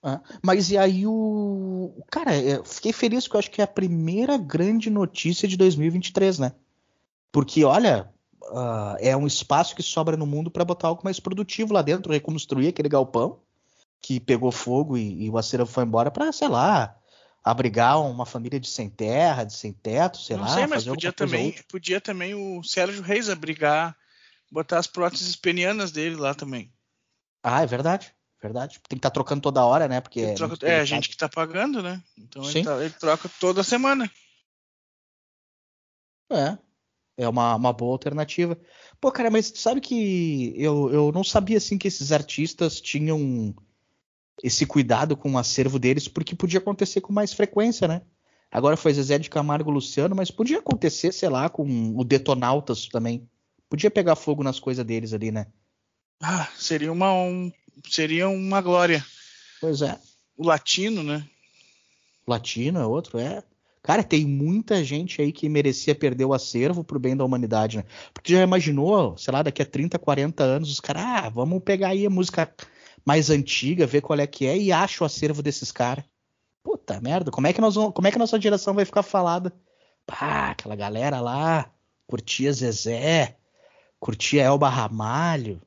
é. 0.06 0.20
Mas 0.42 0.72
e 0.72 0.78
aí 0.78 1.06
o. 1.06 1.94
Cara, 2.10 2.38
eu 2.40 2.64
fiquei 2.64 2.94
feliz 2.94 3.26
porque 3.26 3.36
eu 3.36 3.40
acho 3.40 3.52
que 3.52 3.60
é 3.60 3.66
a 3.66 3.68
primeira 3.68 4.38
grande 4.38 4.90
notícia 4.90 5.46
de 5.46 5.58
2023, 5.58 6.40
né? 6.40 6.54
Porque, 7.34 7.66
olha, 7.66 8.10
ah, 8.50 8.96
é 9.00 9.16
um 9.16 9.28
espaço 9.28 9.76
que 9.76 9.84
sobra 9.84 10.18
no 10.18 10.26
mundo 10.26 10.50
para 10.52 10.66
botar 10.66 10.88
algo 10.88 11.02
mais 11.04 11.20
produtivo 11.20 11.74
lá 11.74 11.82
dentro, 11.82 12.12
reconstruir 12.12 12.68
aquele 12.70 12.90
galpão 12.90 13.40
que 14.02 14.20
pegou 14.20 14.52
fogo 14.52 14.98
e, 14.98 15.26
e 15.26 15.30
o 15.30 15.38
acervo 15.38 15.66
foi 15.66 15.84
embora 15.84 16.10
para, 16.10 16.32
sei 16.32 16.48
lá, 16.48 16.96
abrigar 17.44 18.02
uma 18.02 18.26
família 18.26 18.60
de 18.60 18.68
sem 18.68 18.90
terra, 18.90 19.44
de 19.44 19.54
sem 19.54 19.72
teto, 19.74 20.18
sei 20.18 20.36
Não 20.38 20.44
lá. 20.44 20.50
sei, 20.50 20.68
mas 20.68 20.86
podia 20.86 21.14
também, 21.14 21.56
podia 21.70 22.02
também 22.02 22.34
o 22.34 22.64
Sérgio 22.64 23.02
Reis 23.04 23.30
abrigar, 23.30 23.96
botar 24.52 24.80
as 24.80 24.88
próteses 24.88 25.36
penianas 25.36 25.92
dele 25.92 26.16
lá 26.16 26.34
também. 26.34 26.72
Ah, 27.44 27.62
é 27.62 27.66
verdade. 27.66 28.14
Verdade. 28.42 28.80
Tem 28.90 28.98
que 28.98 29.00
estar 29.00 29.12
trocando 29.12 29.42
toda 29.42 29.64
hora, 29.64 29.88
né? 29.88 30.02
Porque 30.02 30.20
Ele 30.20 30.32
é, 30.32 30.36
troca- 30.36 30.68
é, 30.68 30.80
a 30.80 30.86
gente 30.86 31.10
que 31.10 31.16
tá 31.16 31.30
pagando, 31.30 31.82
né? 31.84 32.02
Então 32.18 32.44
ele, 32.50 32.64
tá- 32.64 32.84
ele 32.84 32.94
troca 32.94 33.30
toda 33.40 33.64
semana. 33.64 34.10
É. 36.32 36.58
É 37.22 37.30
uma, 37.30 37.56
uma 37.56 37.72
boa 37.74 37.92
alternativa. 37.94 38.58
Pô, 39.00 39.12
cara, 39.12 39.30
mas 39.30 39.52
tu 39.52 39.60
sabe 39.60 39.80
que 39.82 40.54
eu, 40.58 40.92
eu 40.92 41.12
não 41.12 41.24
sabia 41.24 41.58
assim 41.58 41.78
que 41.78 41.88
esses 41.88 42.12
artistas 42.12 42.82
tinham 42.82 43.54
esse 44.44 44.66
cuidado 44.66 45.16
com 45.16 45.32
o 45.34 45.38
acervo 45.38 45.78
deles, 45.78 46.08
porque 46.08 46.36
podia 46.36 46.60
acontecer 46.60 47.02
com 47.02 47.14
mais 47.14 47.32
frequência, 47.34 47.88
né? 47.88 48.02
Agora 48.52 48.76
foi 48.76 48.94
Zezé 48.94 49.18
de 49.20 49.30
Camargo 49.30 49.70
Luciano, 49.72 50.16
mas 50.16 50.32
podia 50.32 50.60
acontecer, 50.60 51.14
sei 51.14 51.30
lá, 51.30 51.48
com 51.50 51.94
o 51.96 52.04
Detonautas 52.04 52.88
também. 52.88 53.30
Podia 53.70 53.90
pegar 53.92 54.16
fogo 54.16 54.44
nas 54.44 54.60
coisas 54.60 54.84
deles 54.86 55.14
ali, 55.14 55.32
né? 55.32 55.48
Ah, 56.22 56.48
seria 56.58 56.92
uma, 56.92 57.14
um- 57.14 57.52
seria 57.90 58.28
uma 58.30 58.62
glória. 58.62 59.06
Pois 59.62 59.82
é. 59.82 59.98
O 60.36 60.46
latino, 60.46 61.04
né? 61.04 61.26
Latino 62.28 62.80
é 62.80 62.86
outro, 62.86 63.20
é. 63.20 63.44
Cara, 63.84 64.04
tem 64.04 64.26
muita 64.26 64.84
gente 64.84 65.22
aí 65.22 65.32
que 65.32 65.50
merecia 65.50 65.96
perder 65.96 66.26
o 66.26 66.34
acervo 66.34 66.84
pro 66.84 67.00
bem 67.00 67.18
da 67.18 67.26
humanidade, 67.26 67.78
né? 67.78 67.84
Porque 68.14 68.34
já 68.34 68.44
imaginou, 68.44 69.18
sei 69.18 69.34
lá, 69.34 69.42
daqui 69.42 69.62
a 69.62 69.66
30, 69.66 69.98
40 69.98 70.44
anos, 70.44 70.72
os 70.72 70.80
caras, 70.80 71.04
ah, 71.04 71.30
vamos 71.30 71.64
pegar 71.64 71.90
aí 71.90 72.06
a 72.06 72.10
música 72.10 72.54
mais 73.04 73.32
antiga, 73.32 73.88
ver 73.88 74.02
qual 74.02 74.20
é 74.20 74.28
que 74.28 74.46
é 74.46 74.56
e 74.56 74.72
acha 74.72 75.04
o 75.04 75.06
acervo 75.06 75.42
desses 75.42 75.72
caras. 75.72 76.06
Puta 76.64 77.02
merda, 77.02 77.32
como 77.32 77.48
é 77.48 77.54
que 77.54 77.62
nós 77.62 77.74
vamos, 77.74 77.94
como 77.94 78.08
é 78.08 78.12
que 78.12 78.18
a 78.18 78.20
nossa 78.20 78.40
geração 78.40 78.76
vai 78.76 78.86
ficar 78.86 79.02
falada? 79.02 79.52
Pá, 80.06 80.52
aquela 80.52 80.76
galera 80.76 81.20
lá, 81.20 81.72
curtia 82.06 82.54
Zezé, 82.54 83.36
curtia 84.00 84.44
Elba 84.44 84.70
Ramalho. 84.70 85.60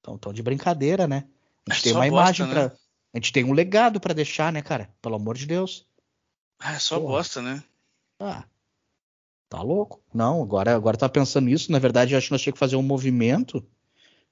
Então, 0.00 0.16
tão 0.16 0.32
de 0.32 0.42
brincadeira, 0.42 1.06
né? 1.06 1.24
A 1.68 1.74
gente 1.74 1.80
É 1.80 1.82
tem 1.84 1.92
uma 1.92 2.08
bosta, 2.08 2.42
imagem 2.42 2.46
né? 2.46 2.52
pra. 2.52 2.76
A 3.14 3.18
gente 3.18 3.32
tem 3.32 3.44
um 3.44 3.52
legado 3.52 4.00
pra 4.00 4.14
deixar, 4.14 4.50
né, 4.50 4.62
cara? 4.62 4.88
Pelo 5.02 5.16
amor 5.16 5.36
de 5.36 5.46
Deus. 5.46 5.86
Ah, 6.62 6.74
é 6.74 6.78
só 6.78 6.98
Porra. 6.98 7.14
bosta, 7.14 7.42
né? 7.42 7.62
Ah. 8.20 8.44
Tá 9.48 9.60
louco? 9.60 10.00
Não, 10.14 10.40
agora, 10.42 10.74
agora 10.74 10.96
tá 10.96 11.08
pensando 11.08 11.46
nisso. 11.46 11.72
Na 11.72 11.78
verdade, 11.78 12.14
eu 12.14 12.18
acho 12.18 12.28
que 12.28 12.32
nós 12.32 12.40
tínhamos 12.40 12.54
que 12.54 12.60
fazer 12.60 12.76
um 12.76 12.82
movimento 12.82 13.66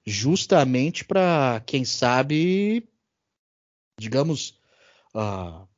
justamente 0.06 1.04
para, 1.04 1.60
quem 1.66 1.84
sabe, 1.84 2.88
digamos, 3.98 4.58
uh, 5.14 5.68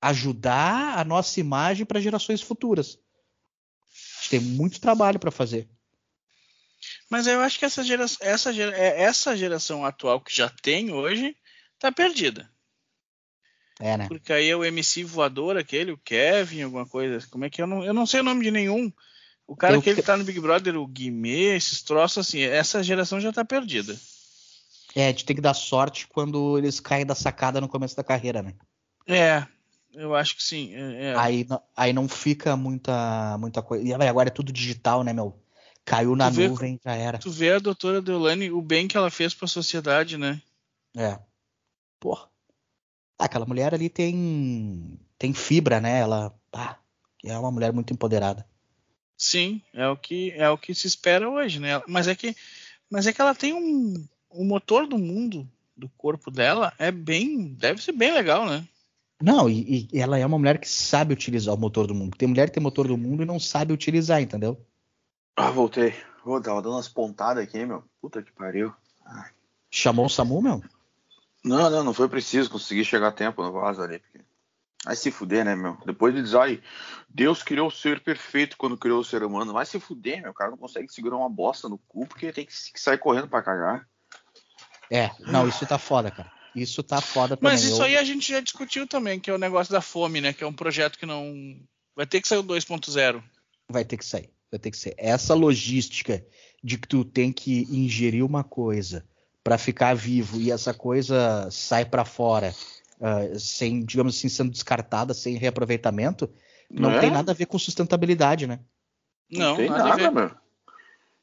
ajudar 0.00 0.98
a 0.98 1.04
nossa 1.04 1.40
imagem 1.40 1.84
para 1.84 2.00
gerações 2.00 2.40
futuras. 2.40 2.98
A 3.90 4.20
gente 4.20 4.30
tem 4.30 4.40
muito 4.40 4.80
trabalho 4.80 5.18
para 5.18 5.30
fazer. 5.30 5.68
Mas 7.10 7.26
eu 7.26 7.40
acho 7.40 7.58
que 7.58 7.64
essa 7.64 7.82
geração, 7.82 8.18
essa, 8.20 8.54
é, 8.54 9.02
essa 9.02 9.36
geração 9.36 9.84
atual 9.84 10.20
que 10.20 10.34
já 10.34 10.48
tem 10.48 10.92
hoje 10.92 11.36
tá 11.78 11.90
perdida. 11.90 12.48
É, 13.80 13.96
né? 13.96 14.06
Porque 14.08 14.32
aí 14.32 14.48
é 14.48 14.54
o 14.54 14.64
MC 14.64 15.02
voador, 15.02 15.56
aquele, 15.56 15.92
o 15.92 15.98
Kevin, 15.98 16.62
alguma 16.62 16.86
coisa. 16.86 17.26
Como 17.30 17.44
é 17.44 17.50
que 17.50 17.60
é? 17.60 17.64
eu 17.64 17.66
não, 17.66 17.82
eu 17.82 17.94
não 17.94 18.06
sei 18.06 18.20
o 18.20 18.22
nome 18.24 18.44
de 18.44 18.50
nenhum. 18.50 18.92
O 19.46 19.56
cara 19.56 19.76
que, 19.78 19.82
que 19.82 19.90
ele 19.90 20.02
tá 20.02 20.16
no 20.16 20.22
Big 20.22 20.38
Brother, 20.38 20.76
o 20.76 20.86
Guimê, 20.86 21.56
esses 21.56 21.82
troços 21.82 22.18
assim, 22.18 22.40
essa 22.40 22.82
geração 22.84 23.18
já 23.20 23.32
tá 23.32 23.44
perdida. 23.44 23.98
É, 24.94 25.06
a 25.06 25.08
gente 25.08 25.24
tem 25.24 25.34
que 25.34 25.42
dar 25.42 25.54
sorte 25.54 26.06
quando 26.06 26.58
eles 26.58 26.78
caem 26.78 27.06
da 27.06 27.14
sacada 27.14 27.60
no 27.60 27.68
começo 27.68 27.96
da 27.96 28.04
carreira, 28.04 28.42
né? 28.42 28.54
É, 29.08 29.44
eu 29.94 30.14
acho 30.14 30.36
que 30.36 30.42
sim. 30.42 30.72
É, 30.74 31.06
é. 31.06 31.14
Aí, 31.16 31.46
aí 31.76 31.92
não 31.92 32.08
fica 32.08 32.56
muita, 32.56 33.36
muita 33.38 33.62
coisa. 33.62 33.84
E 33.84 33.92
agora 33.92 34.28
é 34.28 34.32
tudo 34.32 34.52
digital, 34.52 35.02
né, 35.02 35.12
meu? 35.12 35.36
Caiu 35.84 36.14
na 36.14 36.30
vê, 36.30 36.48
nuvem, 36.48 36.78
já 36.84 36.94
era. 36.94 37.18
Tu 37.18 37.30
vê 37.30 37.52
a 37.52 37.58
doutora 37.58 38.00
Deolane, 38.00 38.50
o 38.50 38.62
bem 38.62 38.86
que 38.86 38.96
ela 38.96 39.10
fez 39.10 39.34
pra 39.34 39.48
sociedade, 39.48 40.16
né? 40.16 40.40
É. 40.96 41.18
Porra. 41.98 42.29
Ah, 43.20 43.26
aquela 43.26 43.44
mulher 43.44 43.74
ali 43.74 43.90
tem 43.90 44.98
tem 45.18 45.34
fibra, 45.34 45.78
né? 45.78 46.00
Ela 46.00 46.34
ah, 46.54 46.76
é 47.22 47.36
uma 47.36 47.50
mulher 47.50 47.70
muito 47.70 47.92
empoderada. 47.92 48.46
Sim, 49.18 49.60
é 49.74 49.86
o 49.86 49.94
que 49.94 50.30
é 50.30 50.48
o 50.48 50.56
que 50.56 50.74
se 50.74 50.86
espera 50.86 51.28
hoje, 51.28 51.60
né? 51.60 51.82
Mas 51.86 52.08
é 52.08 52.14
que 52.14 52.34
mas 52.88 53.06
é 53.06 53.12
que 53.12 53.20
ela 53.20 53.34
tem 53.34 53.52
um 53.52 54.08
o 54.30 54.42
motor 54.42 54.86
do 54.86 54.96
mundo 54.96 55.46
do 55.76 55.86
corpo 55.90 56.30
dela 56.30 56.72
é 56.78 56.90
bem 56.90 57.52
deve 57.52 57.82
ser 57.82 57.92
bem 57.92 58.10
legal, 58.10 58.46
né? 58.46 58.66
Não, 59.22 59.50
e, 59.50 59.86
e 59.92 60.00
ela 60.00 60.18
é 60.18 60.24
uma 60.24 60.38
mulher 60.38 60.58
que 60.58 60.66
sabe 60.66 61.12
utilizar 61.12 61.54
o 61.54 61.58
motor 61.58 61.86
do 61.86 61.94
mundo. 61.94 62.16
Tem 62.16 62.26
mulher 62.26 62.48
que 62.48 62.54
tem 62.54 62.62
motor 62.62 62.88
do 62.88 62.96
mundo 62.96 63.22
e 63.22 63.26
não 63.26 63.38
sabe 63.38 63.74
utilizar, 63.74 64.22
entendeu? 64.22 64.58
Ah, 65.36 65.50
voltei. 65.50 65.92
Vou 66.24 66.40
dar 66.40 66.54
dando 66.54 66.70
umas 66.70 66.88
pontadas 66.88 67.44
aqui, 67.44 67.66
meu. 67.66 67.84
Puta 68.00 68.22
que 68.22 68.32
pariu. 68.32 68.72
Ai. 69.04 69.30
Chamou 69.70 70.06
o 70.06 70.08
Samu, 70.08 70.40
meu? 70.40 70.62
Não, 71.44 71.70
não, 71.70 71.84
não 71.84 71.94
foi 71.94 72.08
preciso 72.08 72.50
conseguir 72.50 72.84
chegar 72.84 73.08
a 73.08 73.12
tempo 73.12 73.42
no 73.42 73.52
vaso 73.52 73.82
ali. 73.82 73.98
Porque... 73.98 74.20
Vai 74.84 74.96
se 74.96 75.10
fuder, 75.10 75.44
né, 75.44 75.54
meu? 75.54 75.76
Depois 75.84 76.14
de 76.14 76.22
dizer, 76.22 76.38
ai, 76.38 76.62
Deus 77.08 77.42
criou 77.42 77.68
o 77.68 77.72
ser 77.72 78.00
perfeito 78.00 78.56
quando 78.56 78.78
criou 78.78 79.00
o 79.00 79.04
ser 79.04 79.22
humano. 79.22 79.52
Vai 79.52 79.66
se 79.66 79.78
fuder, 79.78 80.22
meu. 80.22 80.30
O 80.30 80.34
cara 80.34 80.50
não 80.50 80.58
consegue 80.58 80.90
segurar 80.90 81.16
uma 81.16 81.28
bosta 81.28 81.68
no 81.68 81.78
cu 81.78 82.06
porque 82.06 82.32
tem 82.32 82.46
que 82.46 82.80
sair 82.80 82.98
correndo 82.98 83.28
pra 83.28 83.42
cagar. 83.42 83.86
É, 84.90 85.10
não, 85.20 85.46
isso 85.46 85.66
tá 85.66 85.78
foda, 85.78 86.10
cara. 86.10 86.32
Isso 86.54 86.82
tá 86.82 87.00
foda 87.00 87.36
também. 87.36 87.52
Mas 87.52 87.62
isso 87.62 87.82
aí 87.82 87.96
a 87.96 88.02
gente 88.02 88.32
já 88.32 88.40
discutiu 88.40 88.86
também, 88.86 89.20
que 89.20 89.30
é 89.30 89.34
o 89.34 89.38
negócio 89.38 89.72
da 89.72 89.80
fome, 89.80 90.20
né? 90.20 90.32
Que 90.32 90.42
é 90.42 90.46
um 90.46 90.52
projeto 90.52 90.98
que 90.98 91.06
não. 91.06 91.32
Vai 91.94 92.06
ter 92.06 92.20
que 92.20 92.26
sair 92.26 92.38
o 92.38 92.44
2.0. 92.44 93.22
Vai 93.68 93.84
ter 93.84 93.96
que 93.96 94.04
sair. 94.04 94.30
Vai 94.50 94.58
ter 94.58 94.70
que 94.70 94.76
ser. 94.76 94.94
Essa 94.96 95.34
logística 95.34 96.24
de 96.62 96.76
que 96.76 96.88
tu 96.88 97.04
tem 97.04 97.32
que 97.32 97.62
ingerir 97.70 98.24
uma 98.24 98.42
coisa 98.42 99.06
para 99.42 99.58
ficar 99.58 99.94
vivo 99.94 100.40
e 100.40 100.50
essa 100.50 100.74
coisa 100.74 101.48
sai 101.50 101.84
para 101.84 102.04
fora 102.04 102.54
uh, 103.00 103.38
sem, 103.38 103.84
digamos 103.84 104.16
assim, 104.16 104.28
sendo 104.28 104.50
descartada, 104.50 105.14
sem 105.14 105.36
reaproveitamento, 105.36 106.30
não 106.70 106.92
é? 106.92 107.00
tem 107.00 107.10
nada 107.10 107.32
a 107.32 107.34
ver 107.34 107.46
com 107.46 107.58
sustentabilidade, 107.58 108.46
né? 108.46 108.60
Não, 109.30 109.50
não 109.50 109.56
tem 109.56 109.68
nada, 109.68 109.84
nada 109.84 110.10
meu. 110.10 110.30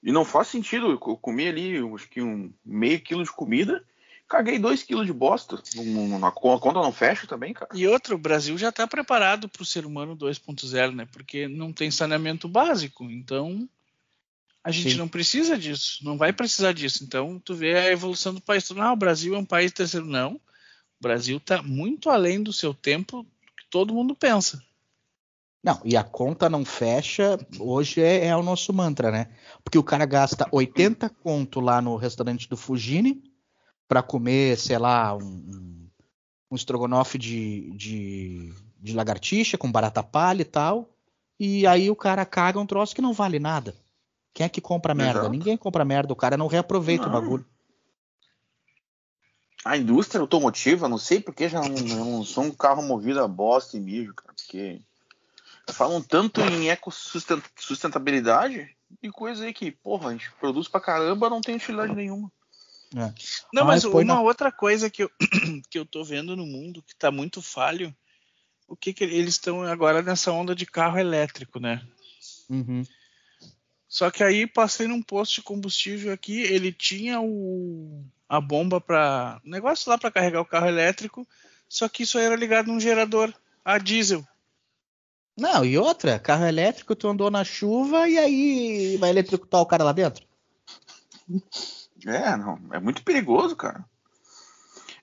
E 0.03 0.11
não 0.11 0.23
faz 0.23 0.47
sentido. 0.47 0.91
Eu 0.91 0.97
comi 0.97 1.47
ali, 1.47 1.77
acho 1.93 2.09
que 2.09 2.21
um 2.21 2.51
meio 2.65 2.99
quilo 3.01 3.23
de 3.23 3.31
comida, 3.31 3.83
caguei 4.27 4.59
dois 4.59 4.83
quilos 4.83 5.05
de 5.05 5.13
bosta. 5.13 5.55
a 5.55 6.31
conta 6.31 6.73
não 6.73 6.91
fecha 6.91 7.27
também, 7.27 7.53
cara. 7.53 7.71
E 7.73 7.87
outro, 7.87 8.15
o 8.15 8.19
Brasil 8.19 8.57
já 8.57 8.69
está 8.69 8.87
preparado 8.87 9.49
para 9.49 9.61
o 9.61 9.65
ser 9.65 9.85
humano 9.85 10.15
2.0, 10.15 10.95
né? 10.95 11.07
Porque 11.11 11.47
não 11.47 11.73
tem 11.73 11.89
saneamento 11.89 12.47
básico. 12.47 13.05
Então, 13.05 13.67
a 14.67 14.71
gente 14.71 14.91
Sim. 14.91 14.97
não 14.97 15.07
precisa 15.07 15.57
disso, 15.57 15.99
não 16.03 16.17
vai 16.17 16.33
precisar 16.33 16.73
disso. 16.73 17.01
Então, 17.01 17.39
tu 17.39 17.55
vê 17.55 17.73
a 17.73 17.89
evolução 17.89 18.33
do 18.33 18.41
país. 18.41 18.67
Tu, 18.67 18.77
ah, 18.81 18.91
o 18.91 18.97
Brasil 18.97 19.33
é 19.33 19.37
um 19.37 19.45
país 19.45 19.71
terceiro. 19.71 20.05
Não. 20.05 20.33
O 20.33 21.01
Brasil 21.01 21.37
está 21.37 21.63
muito 21.63 22.09
além 22.09 22.43
do 22.43 22.51
seu 22.51 22.73
tempo 22.73 23.23
que 23.57 23.65
todo 23.69 23.93
mundo 23.93 24.13
pensa. 24.13 24.61
Não, 25.63 25.79
e 25.85 25.95
a 25.95 26.03
conta 26.03 26.49
não 26.49 26.65
fecha, 26.65 27.39
hoje 27.57 28.01
é, 28.01 28.25
é, 28.25 28.35
o 28.35 28.43
nosso 28.43 28.73
mantra, 28.73 29.09
né? 29.09 29.29
Porque 29.63 29.77
o 29.77 29.83
cara 29.83 30.05
gasta 30.05 30.45
80 30.51 31.09
conto 31.11 31.61
lá 31.61 31.81
no 31.81 31.95
restaurante 31.95 32.49
do 32.49 32.57
Fugini 32.57 33.23
para 33.87 34.03
comer, 34.03 34.57
sei 34.57 34.77
lá, 34.77 35.15
um, 35.15 35.87
um 36.51 36.55
estrogonofe 36.57 37.17
de, 37.17 37.71
de, 37.71 38.53
de 38.81 38.93
lagartixa 38.93 39.57
com 39.57 39.71
barata 39.71 40.03
palha 40.03 40.41
e 40.41 40.45
tal. 40.45 40.89
E 41.39 41.65
aí 41.65 41.89
o 41.89 41.95
cara 41.95 42.25
caga 42.25 42.59
um 42.59 42.65
troço 42.65 42.93
que 42.93 43.01
não 43.01 43.13
vale 43.13 43.39
nada. 43.39 43.73
Quem 44.37 44.45
é 44.45 44.49
que 44.49 44.61
compra 44.61 44.93
merda? 44.93 45.21
Exato. 45.21 45.31
Ninguém 45.31 45.57
compra 45.57 45.83
merda, 45.83 46.13
o 46.13 46.15
cara 46.15 46.37
não 46.37 46.45
reaproveita 46.45 47.07
não. 47.07 47.09
o 47.09 47.13
bagulho. 47.19 47.45
A 49.65 49.75
indústria 49.75 50.21
automotiva, 50.21 50.87
não 50.87 50.99
sei 50.99 51.19
porque 51.19 51.49
já 51.49 51.59
não, 51.59 51.69
não 51.69 52.23
sou 52.23 52.43
um 52.43 52.51
carro 52.51 52.83
movido 52.83 53.19
a 53.19 53.27
bosta 53.27 53.75
e 53.75 53.79
mijo, 53.79 54.13
cara, 54.13 54.35
porque 54.35 54.79
falam 55.69 56.03
tanto 56.03 56.39
em 56.41 56.69
ecossustentabilidade 56.69 58.69
e 59.01 59.09
coisa 59.09 59.43
aí 59.43 59.55
que, 59.55 59.71
porra, 59.71 60.09
a 60.09 60.11
gente 60.11 60.31
produz 60.39 60.67
pra 60.67 60.79
caramba, 60.79 61.31
não 61.31 61.41
tem 61.41 61.55
utilidade 61.55 61.95
nenhuma. 61.95 62.31
É. 62.95 63.11
Não, 63.51 63.65
mas, 63.65 63.83
mas 63.83 63.85
uma 63.85 64.03
na... 64.03 64.21
outra 64.21 64.51
coisa 64.51 64.87
que 64.87 65.01
eu, 65.01 65.09
que 65.67 65.79
eu 65.79 65.85
tô 65.85 66.03
vendo 66.03 66.35
no 66.35 66.45
mundo 66.45 66.83
que 66.83 66.95
tá 66.95 67.09
muito 67.09 67.41
falho, 67.41 67.91
o 68.67 68.75
que, 68.75 68.93
que 68.93 69.03
eles 69.03 69.33
estão 69.33 69.63
agora 69.63 70.03
nessa 70.03 70.31
onda 70.31 70.53
de 70.53 70.67
carro 70.67 70.99
elétrico, 70.99 71.59
né? 71.59 71.81
Uhum. 72.47 72.83
Só 73.87 74.11
que 74.11 74.23
aí 74.23 74.45
passei 74.45 74.87
num 74.87 75.01
posto 75.01 75.35
de 75.35 75.41
combustível 75.41 76.11
aqui, 76.11 76.41
ele 76.41 76.71
tinha 76.71 77.21
o 77.21 78.03
a 78.27 78.41
bomba 78.41 78.81
para 78.81 79.39
negócio 79.43 79.89
lá 79.89 79.97
para 79.97 80.11
carregar 80.11 80.41
o 80.41 80.45
carro 80.45 80.67
elétrico, 80.67 81.25
só 81.69 81.87
que 81.87 82.03
isso 82.03 82.17
aí 82.17 82.25
era 82.25 82.35
ligado 82.35 82.67
num 82.67 82.79
gerador 82.79 83.33
a 83.63 83.77
diesel. 83.77 84.25
Não, 85.37 85.63
e 85.63 85.77
outra, 85.77 86.19
carro 86.19 86.45
elétrico, 86.45 86.95
tu 86.95 87.07
andou 87.07 87.31
na 87.31 87.43
chuva 87.43 88.09
e 88.09 88.17
aí 88.17 88.97
vai 88.97 89.11
eletrocutar 89.11 89.61
o 89.61 89.65
cara 89.65 89.83
lá 89.83 89.91
dentro? 89.91 90.25
É, 92.05 92.35
não, 92.35 92.59
é 92.71 92.79
muito 92.79 93.03
perigoso, 93.03 93.55
cara. 93.55 93.85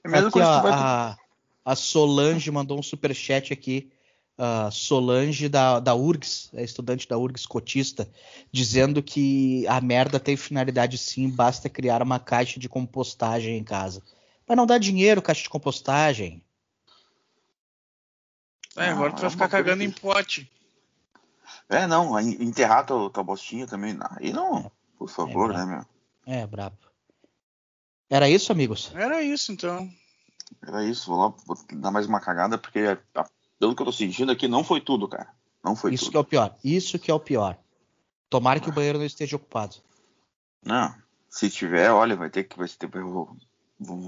É 0.03 0.09
mesmo 0.09 0.29
aqui, 0.29 0.41
a, 0.41 0.61
vai... 0.61 0.73
a, 0.73 1.17
a 1.65 1.77
Solange 1.77 2.51
mandou 2.51 2.79
um 2.79 2.83
super 2.83 3.15
chat 3.15 3.53
aqui 3.53 3.91
uh, 4.39 4.71
Solange 4.71 5.49
da, 5.49 5.81
da 5.81 5.95
URGS, 5.95 6.51
é 6.55 6.63
estudante 6.63 7.09
da 7.09 7.19
URGS 7.19 7.47
cotista, 7.47 8.09
dizendo 8.53 9.03
que 9.03 9.67
a 9.67 9.81
merda 9.81 10.21
tem 10.21 10.37
finalidade 10.37 10.99
sim, 10.99 11.29
basta 11.31 11.69
criar 11.69 12.03
uma 12.03 12.19
caixa 12.19 12.59
de 12.59 12.69
compostagem 12.69 13.57
em 13.57 13.65
casa. 13.65 14.03
Mas 14.47 14.57
não 14.57 14.67
dá 14.67 14.79
dinheiro 14.79 15.23
caixa 15.23 15.43
de 15.43 15.51
compostagem. 15.51 16.43
É, 18.77 18.89
agora 18.89 19.13
tu 19.13 19.21
vai 19.21 19.29
é 19.29 19.31
ficar 19.31 19.49
cagando 19.49 19.83
em 19.83 19.91
pote. 19.91 20.51
É, 21.69 21.87
não, 21.87 22.19
enterrar 22.21 22.85
tua, 22.85 23.09
tua 23.09 23.23
bostinha 23.23 23.67
também. 23.67 23.97
Aí 24.17 24.33
não, 24.33 24.59
é, 24.59 24.71
por 24.99 25.09
favor, 25.09 25.51
é 25.51 25.59
né, 25.59 25.65
meu? 25.65 25.87
É, 26.27 26.47
brabo. 26.47 26.77
Era 28.11 28.29
isso, 28.29 28.53
amigos? 28.53 28.93
Era 28.95 29.23
isso, 29.23 29.53
então. 29.53 29.89
Era 30.67 30.85
isso, 30.85 31.07
vou 31.07 31.19
lá 31.19 31.35
vou 31.47 31.57
dar 31.73 31.91
mais 31.91 32.07
uma 32.07 32.21
cagada, 32.21 32.59
porque 32.59 32.81
a 33.15 33.25
pelo 33.59 33.75
que 33.75 33.83
eu 33.83 33.87
tô 33.87 33.93
sentindo 33.93 34.33
aqui, 34.33 34.49
não 34.49 34.65
foi 34.65 34.81
tudo, 34.81 35.09
cara. 35.09 35.33
Não 35.63 35.75
foi 35.75 35.95
Isso 35.95 36.05
tudo. 36.05 36.11
que 36.13 36.17
é 36.17 36.21
o 36.21 36.25
pior. 36.25 36.57
Isso 36.63 36.99
que 36.99 37.11
é 37.11 37.15
o 37.15 37.21
pior. 37.21 37.59
Tomara 38.29 38.61
que 38.61 38.69
o 38.69 38.73
banheiro 38.73 38.99
não 38.99 39.07
esteja 39.07 39.37
ocupado. 39.37 39.77
Não. 40.63 40.95
Se 41.29 41.49
tiver, 41.51 41.91
olha, 41.91 42.17
vai 42.17 42.31
ter 42.31 42.45
que 42.45 42.57
vai 42.57 42.69
ter, 42.69 42.89
vão 42.89 43.39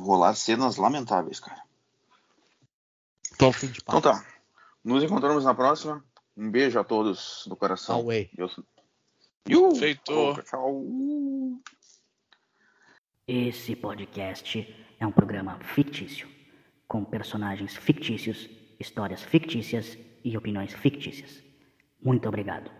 rolar 0.02 0.34
cenas 0.34 0.76
lamentáveis, 0.76 1.40
cara. 1.40 1.62
Tô 3.38 3.52
fim 3.52 3.68
de 3.68 3.80
Então 3.82 4.00
tá. 4.00 4.24
Nos 4.84 5.02
encontramos 5.02 5.44
na 5.44 5.54
próxima. 5.54 6.04
Um 6.36 6.50
beijo 6.50 6.78
a 6.78 6.84
todos 6.84 7.44
do 7.46 7.56
coração. 7.56 7.96
Away. 7.96 8.30
Feito. 9.78 10.42
Tchau. 10.44 10.84
Esse 13.26 13.74
podcast 13.74 14.86
é 15.00 15.06
um 15.06 15.12
programa 15.12 15.58
fictício, 15.74 16.28
com 16.86 17.04
personagens 17.04 17.76
fictícios 17.76 18.48
histórias 18.78 19.22
fictícias 19.22 19.98
e 20.24 20.36
opiniões 20.36 20.72
fictícias. 20.74 21.42
Muito 22.02 22.28
obrigado. 22.28 22.70